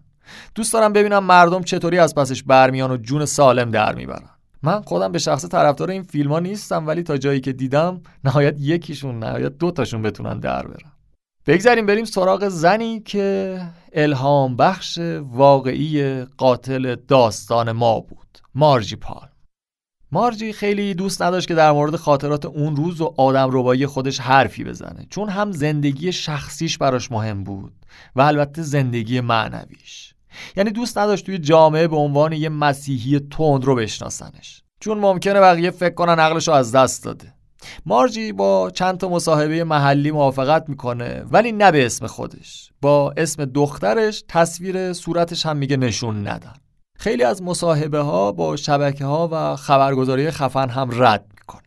[0.56, 4.30] دوست دارم ببینم مردم چطوری از پسش برمیان و جون سالم در می‌برن.
[4.64, 8.56] من خودم به شخص طرفدار این فیلم ها نیستم ولی تا جایی که دیدم نهایت
[8.60, 10.92] یکیشون نهایت دوتاشون بتونن در برن.
[11.48, 13.62] بگذاریم بریم سراغ زنی که
[13.94, 18.28] الهام بخش واقعی قاتل داستان ما بود.
[18.56, 19.29] مارجی پال.
[20.12, 24.64] مارجی خیلی دوست نداشت که در مورد خاطرات اون روز و آدم ربایی خودش حرفی
[24.64, 27.74] بزنه چون هم زندگی شخصیش براش مهم بود
[28.16, 30.14] و البته زندگی معنویش.
[30.58, 34.64] یعنی دوست نداشت توی جامعه به عنوان یه مسیحی تند رو بشناسنش.
[34.80, 37.34] چون ممکنه بقیه فکر کنن عقلش رو از دست داده.
[37.86, 42.72] مارجی با چند تا مصاحبه محلی موافقت می‌کنه ولی نه به اسم خودش.
[42.82, 46.54] با اسم دخترش تصویر صورتش هم میگه نشون ندن
[47.00, 51.62] خیلی از مصاحبه ها با شبکه ها و خبرگزاری خفن هم رد می‌کنه.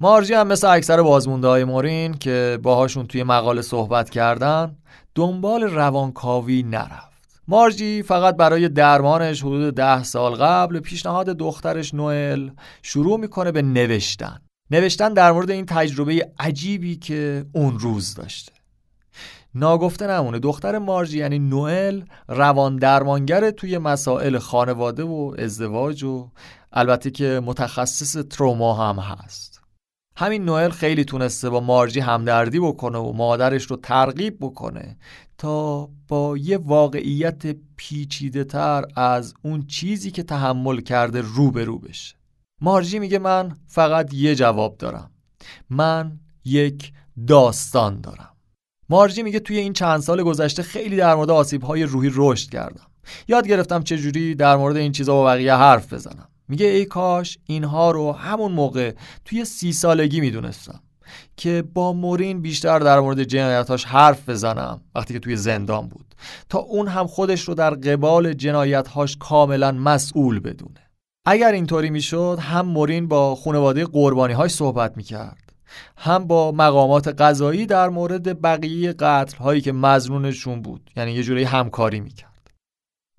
[0.00, 4.76] مارجی هم مثل اکثر بازمونده های مورین که باهاشون توی مقاله صحبت کردن
[5.14, 7.40] دنبال روانکاوی نرفت.
[7.48, 12.50] مارجی فقط برای درمانش حدود ده سال قبل پیشنهاد دخترش نوئل
[12.82, 14.40] شروع می‌کنه به نوشتن.
[14.70, 18.52] نوشتن در مورد این تجربه عجیبی که اون روز داشته.
[19.54, 20.38] ناگفته نمونه.
[20.38, 26.30] دختر مارجی یعنی نوئل روان درمانگر توی مسائل خانواده و ازدواج و
[26.72, 29.60] البته که متخصص تروما هم هست.
[30.16, 34.96] همین نوئل خیلی تونسته با مارجی همدردی بکنه و مادرش رو ترغیب بکنه
[35.38, 41.78] تا با یه واقعیت پیچیده تر از اون چیزی که تحمل کرده رو به رو
[41.78, 42.16] بشه.
[42.60, 45.10] مارجی میگه من فقط یه جواب دارم.
[45.70, 46.92] من یک
[47.26, 48.30] داستان دارم.
[48.90, 52.86] مارجی میگه توی این چند سال گذشته خیلی در مورد آسیب های روحی رشد کردم.
[53.28, 56.28] یاد گرفتم چجوری در مورد این چیزا با بقیه حرف بزنم.
[56.48, 58.92] میگه ای کاش اینها رو همون موقع
[59.24, 60.80] توی سی سالگی می‌دونستم
[61.36, 66.14] که با مورین بیشتر در مورد جنایتاش حرف بزنم وقتی که توی زندان بود.
[66.48, 70.90] تا اون هم خودش رو در قبال جنایتهاش کاملا مسئول بدونه.
[71.26, 75.49] اگر اینطوری می‌شد هم مورین با خانواده قربانیهاش صحبت می‌کرد.
[75.96, 80.90] هم با مقامات قضایی در مورد بقیه قتل هایی که مزنونشون بود.
[80.96, 82.50] یعنی یه جوری همکاری می‌کرد.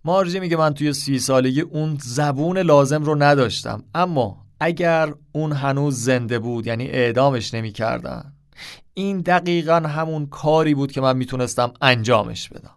[0.05, 3.83] مارجی میگه من توی سی سالگی اون زبون لازم رو نداشتم.
[3.95, 8.33] اما اگر اون هنوز زنده بود یعنی اعدامش نمی‌کردن
[8.93, 12.75] این دقیقا همون کاری بود که من می‌تونستم انجامش بدم.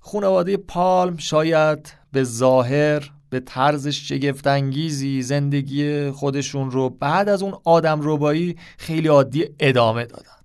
[0.00, 8.00] خانواده پالم شاید به ظاهر به طرز شگفتانگیزی زندگی خودشون رو بعد از اون آدم
[8.02, 10.38] ربایی خیلی عادی ادامه دادن.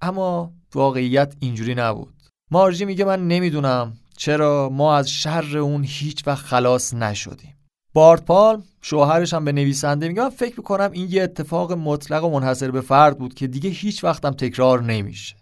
[0.00, 2.14] اما واقعیت اینجوری نبود.
[2.50, 7.56] مارجی میگه من نمی‌دونم چرا ما از شر اون هیچ و خلاص نشدیم.
[7.94, 12.30] بارت پالم شوهرش هم به نویسنده میگه من فکر می‌کنم این یه اتفاق مطلق و
[12.30, 15.36] منحصر به فرد بود که دیگه هیچ وقتم تکرار نمیشه.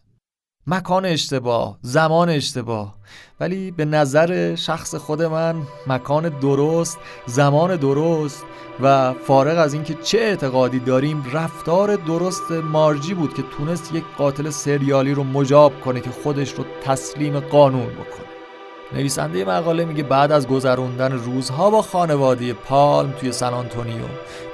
[0.72, 2.94] مکان اشتباه زمان اشتباه.
[3.40, 5.54] ولی به نظر شخص خود من
[5.86, 8.44] مکان درست زمان درست
[8.80, 14.50] و فارغ از اینکه چه اعتقادی داریم رفتار درست مارجی بود که تونست یک قاتل
[14.50, 18.29] سریالی رو مجاب کنه که خودش رو تسلیم قانون بکنه.
[18.92, 24.04] نویسنده مقاله میگه بعد از گذروندن روزها با خانواده پالم توی سن آنتونیو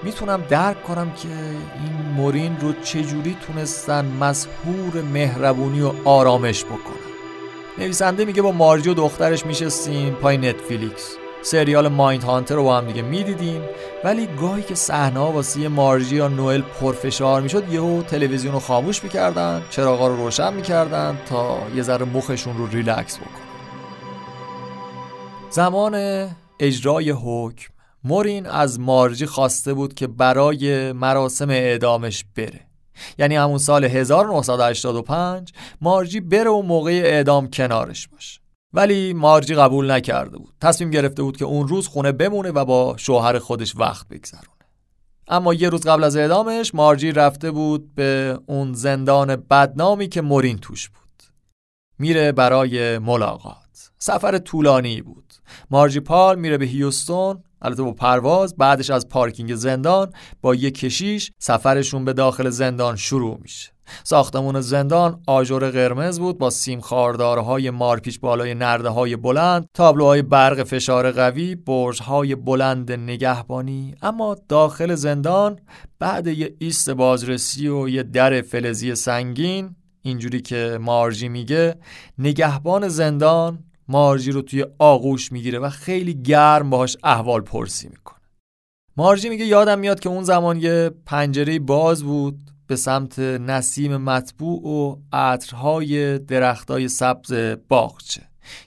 [0.02, 7.06] می‌تونم درک کنم که این مورین رو چجوری تونستن مسهور مهربونی و آرامش بکنن.
[7.78, 11.16] نویسنده میگه با مارجی و دخترش میشستیم پای نتفلیکس.
[11.42, 13.62] سریال مایند هانتر رو با هم دیگه می‌دیدیم
[14.04, 19.62] ولی گاهی که صحنه واسه مارجی یا نوئل پرفشار می‌شد یهو تلویزیون رو خاموش می‌کردن
[19.70, 23.45] چراغا رو روشن می‌کردن تا یه ذره مخشون رو ریلکس بکنن
[25.56, 25.94] زمان
[26.60, 27.72] اجرای حکم.
[28.04, 32.66] مورین از مارجی خواسته بود که برای مراسم اعدامش بره.
[33.18, 38.40] یعنی همون سال 1985 مارجی بره و موقع اعدام کنارش باشه.
[38.72, 40.54] ولی مارجی قبول نکرده بود.
[40.60, 44.46] تصمیم گرفته بود که اون روز خونه بمونه و با شوهر خودش وقت بگذرونه.
[45.28, 50.58] اما یه روز قبل از اعدامش مارجی رفته بود به اون زندان بدنامی که مورین
[50.58, 51.22] توش بود.
[51.98, 53.66] میره برای ملاقات.
[53.98, 55.25] سفر طولانی بود.
[55.70, 61.32] مارجی پال میره به هیوستون البته با پرواز بعدش از پارکینگ زندان با یه کشیش
[61.38, 63.76] سفرشون به داخل زندان شروع میشه.
[64.04, 70.62] ساختمون زندان آجر قرمز بود با سیم خاردارهای مارپیچ بالای نرده های بلند تابلوهای برق
[70.62, 75.58] فشار قوی برجهای بلند نگهبانی اما داخل زندان
[75.98, 81.74] بعد یه ایست بازرسی و یه در فلزی سنگین اینجوری که مارجی میگه
[82.18, 83.58] نگهبان زندان
[83.88, 88.20] مارجی رو توی آغوش می‌گیره و خیلی گرم باهاش احوال پرسی می‌کنه.
[88.96, 94.68] مارجی میگه یادم میاد که اون زمان یه پنجره باز بود به سمت نسیم مطبوع
[94.68, 97.32] و عطرهای درختای سبز
[97.68, 98.22] باغچه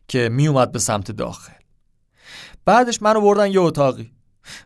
[0.07, 1.53] که میومد به سمت داخل.
[2.65, 4.11] بعدش منو بردن یه اتاقی.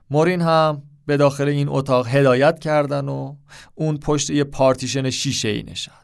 [0.09, 3.35] مورین هم به داخل این اتاق هدایت کردن و
[3.75, 6.02] اون پشت یه پارتیشن شیشه ای نشست.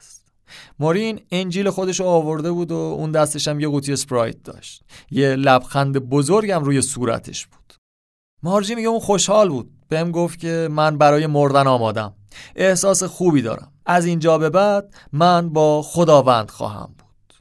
[0.80, 4.84] مارین انجیل خودش آورده بود و اون دستش هم یه قوطی اسپرایت داشت.
[5.12, 7.74] یه لبخند بزرگم روی صورتش بود.
[8.44, 9.72] مارجی میگه اون خوشحال بود.
[9.90, 12.14] بهم گفت که من برای مردن آمادم.
[12.56, 13.72] احساس خوبی دارم.
[13.86, 17.34] از اینجا به بعد من با خداوند خواهم بود.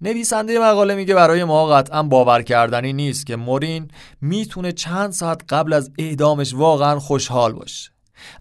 [0.00, 3.88] نویسنده مقاله میگه برای ما قطعا باور کردنی نیست که مورین
[4.20, 7.90] می‌تونه چند ساعت قبل از اعدامش واقعا خوشحال باشه.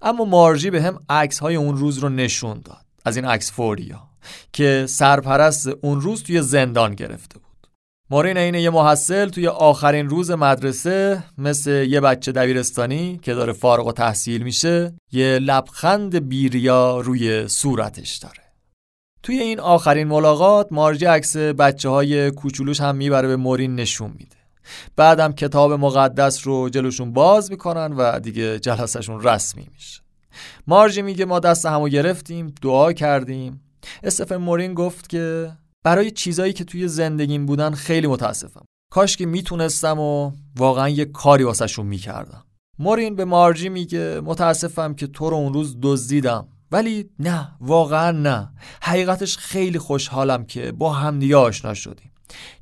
[0.02, 2.87] اما مارجی به هم عکس های اون روز رو نشون داد.
[3.08, 4.10] از این عکس فوریا
[4.54, 7.68] که سرپرست اون روز توی زندان گرفته بود.
[8.10, 13.88] مارین اینه یه محصل توی آخرین روز مدرسه مثل یه بچه دبیرستانی که داره فارغ
[13.88, 18.44] و تحصیل میشه یه لبخند بیریا روی صورتش داره.
[19.24, 24.38] توی این آخرین ملاقات مارجی عکس بچه های کوچولوش هم می‌بره به مورین نشون میده.
[24.96, 30.07] بعدم کتاب مقدس رو جلوشون باز می‌کنن و دیگه جلسهشون رسمی میشه.
[30.68, 33.62] مارجی میگه ما دست همو گرفتیم دعا کردیم.
[34.04, 35.52] استفن مورین گفت که
[35.84, 38.66] برای چیزایی که توی زندگیم بودن خیلی متاسفم.
[38.92, 42.44] کاش که می‌تونستم و واقعا یه کاری واسهشون می‌کردم.
[42.80, 46.48] مورین به مارجی میگه متاسفم که تو رو اون روز دزدیدم.
[46.72, 48.50] ولی نه واقعا نه.
[48.82, 52.12] حقیقتش خیلی خوشحالم که با همدیگه آشنا شدیم.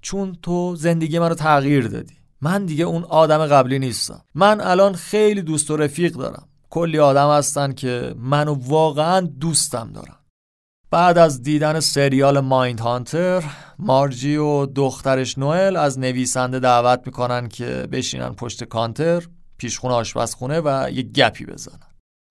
[0.01, 2.13] چون تو زندگی منو تغییر دادی.
[2.41, 4.21] من دیگه اون آدم قبلی نیستم.
[4.36, 6.47] من الان خیلی دوست و رفیق دارم.
[6.76, 10.15] کلی آدم هستن که منو واقعا دوستم دارن.
[10.91, 13.43] بعد از دیدن سریال مایند هانتر
[13.80, 19.23] مارجی و دخترش نوئل از نویسنده دعوت می‌کنن که بشینن پشت کانتر
[19.57, 21.80] پیشخونه آشپزخونه و یه گپی بزنن.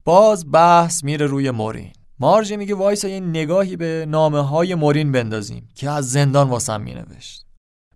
[0.05, 1.93] باز بحث میره روی مورین.
[2.19, 7.47] مارجی میگه وایسا یه نگاهی به نامه های مورین بندازیم که از زندان واسم مینوشت.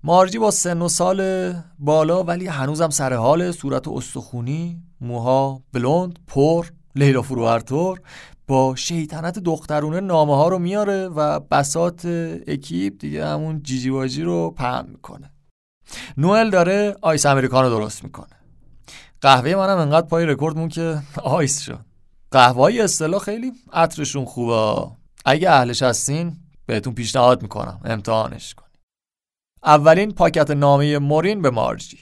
[0.03, 4.83] مارجی با سن و سال بالا ولی هنوزم سر حال صورت استخونی.
[5.01, 6.67] موها بلوند پر.
[6.95, 8.01] لیلا فروهرتور
[8.49, 12.07] با شیطنت دخترونه نامه ها رو میاره و بسات
[12.47, 15.31] اکیپ دیگه همون جیجی واجی رو پهم می‌کنه.
[16.17, 18.37] نوئل داره آیس امریکانو درست می‌کنه.
[19.21, 21.85] قهوه منم انقدر پای رکورد مون که آیس شد
[22.31, 24.91] قهوه های اصطلاح خیلی عطرشون خوبه.
[25.25, 26.37] اگه اهلش هستین
[26.67, 27.81] بهتون پیشنهاد می‌کنم.
[27.85, 28.68] امتحانش کن.
[29.65, 31.99] اولین پاکت نامه مورین به مارجی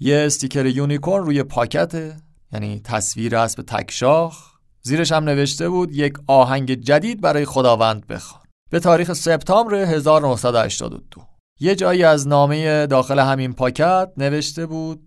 [0.00, 2.14] یه sticker unicorn روی پاکت
[2.52, 4.50] یعنی تصویر اسب تکشاخ.
[4.82, 8.42] زیرش هم نوشته بود یک آهنگ جدید برای خداوند بخوان.
[8.70, 11.22] به تاریخ سپتامبر 1982
[11.60, 15.02] یه جایی از نامه داخل همین پاکت نوشته بود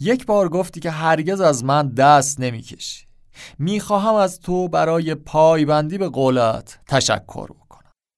[0.00, 3.06] یک بار گفتی که هرگز از من دست نمی‌کشی.
[3.58, 7.63] می‌خواهم از تو برای پایبندی به قولت تشکر بکنم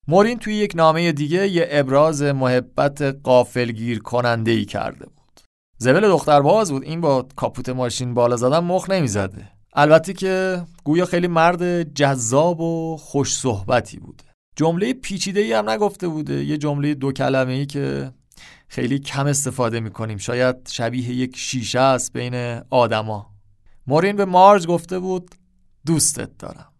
[0.08, 5.40] مورین توی یک نامه دیگه یه ابراز محبت قافلگیر کننده ای کرده بود.
[5.78, 6.82] زبل دختر باز بود.
[6.82, 9.48] این با کاپوت ماشین بالا زدن مخ نمی‌زده.
[9.72, 14.24] البته که گویا خیلی مرد جذاب و خوش صحبتی بوده
[14.56, 16.44] جمله پیچیده ای هم نگفته بوده.
[16.44, 18.12] یه جمله دو کلمه ای که
[18.68, 20.18] خیلی کم استفاده می‌کنیم.
[20.18, 23.30] شاید شبیه یک شیشه است بین آدما.
[23.86, 25.34] مورین به مارج گفته بود
[25.86, 26.72] دوستت دارم.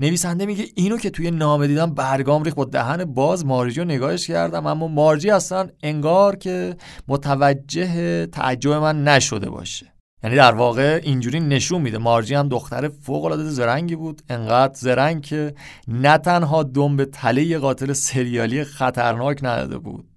[0.00, 4.26] نویسنده میگه اینو که توی نامه دیدم برگام ریخت با دهن باز مارجی رو نگاهش
[4.26, 6.76] کردم اما مارجی اصلا انگار که
[7.08, 9.92] متوجه تعجب من نشده باشه.
[10.24, 11.98] یعنی در واقع اینجوری نشون میده.
[11.98, 15.54] مارجی هم دختر فوق العاده زرنگی بود انقدر زرنگ که
[15.88, 20.08] نه تنها دم به تله قاتل سریالی خطرناک نداده بود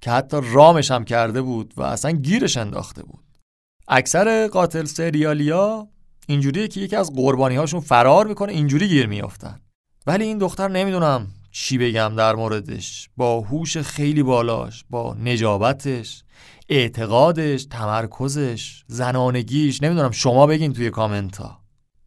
[0.00, 3.24] که حتی رامش هم کرده بود و اصلا گیرش انداخته بود.
[3.88, 5.88] اکثر قاتل سریالیا
[6.30, 9.60] اینجوریه که یکی از قربانی هاشون فرار می‌کنه اینجوری گیر میافتن.
[10.06, 13.08] ولی این دختر نمی‌دونم چی بگم در موردش.
[13.16, 16.22] با هوش خیلی بالاش با نجابتش
[16.68, 21.60] اعتقادش تمرکزش زنانگیش نمی‌دونم شما بگین توی کامنت ها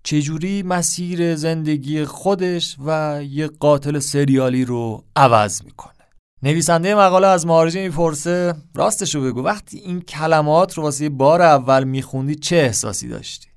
[0.03, 5.93] چجوری مسیر زندگی خودش و یه قاتل سریالی رو عوض می‌کنه؟
[6.43, 12.36] نویسنده مقاله از مارجی می‌پرسه راستشو بگو وقتی این کلمات رو واسه بار اول میخوندی
[12.36, 13.52] چه احساسی داشتی؟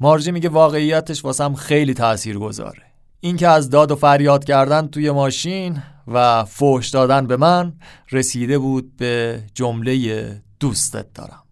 [0.00, 2.82] مارجی میگه واقعیتش واسم خیلی تأثیر گذاره
[3.20, 7.72] این از داد و فریاد کردن توی ماشین و فوش دادن به من
[8.12, 11.42] رسیده بود به جمله دوستت دارم.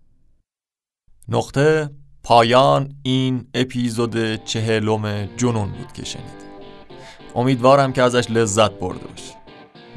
[1.29, 1.91] نقطه
[2.23, 6.47] پایان این اپیزود چهلم جنون بود که شنید
[7.35, 9.37] امیدوارم که ازش لذت برده باشید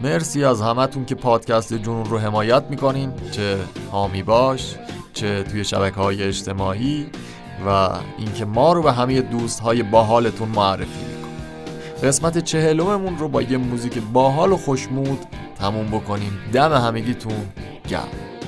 [0.03, 3.13] مرسی از همتون که پادکست جنون رو حمایت می‌کنین.
[3.31, 3.57] چه
[3.91, 4.75] حامی باش
[5.13, 7.05] چه توی شبکه های اجتماعی
[7.67, 11.29] و اینکه ما رو به همه دوست های باحالتون معرفی می‌کنین
[12.03, 15.19] قسمت چهلممون رو با یه موزیک باحال و خوشمود
[15.59, 16.39] تموم بکنیم.
[16.53, 17.45] دم همگیتون
[17.89, 18.38] گرم.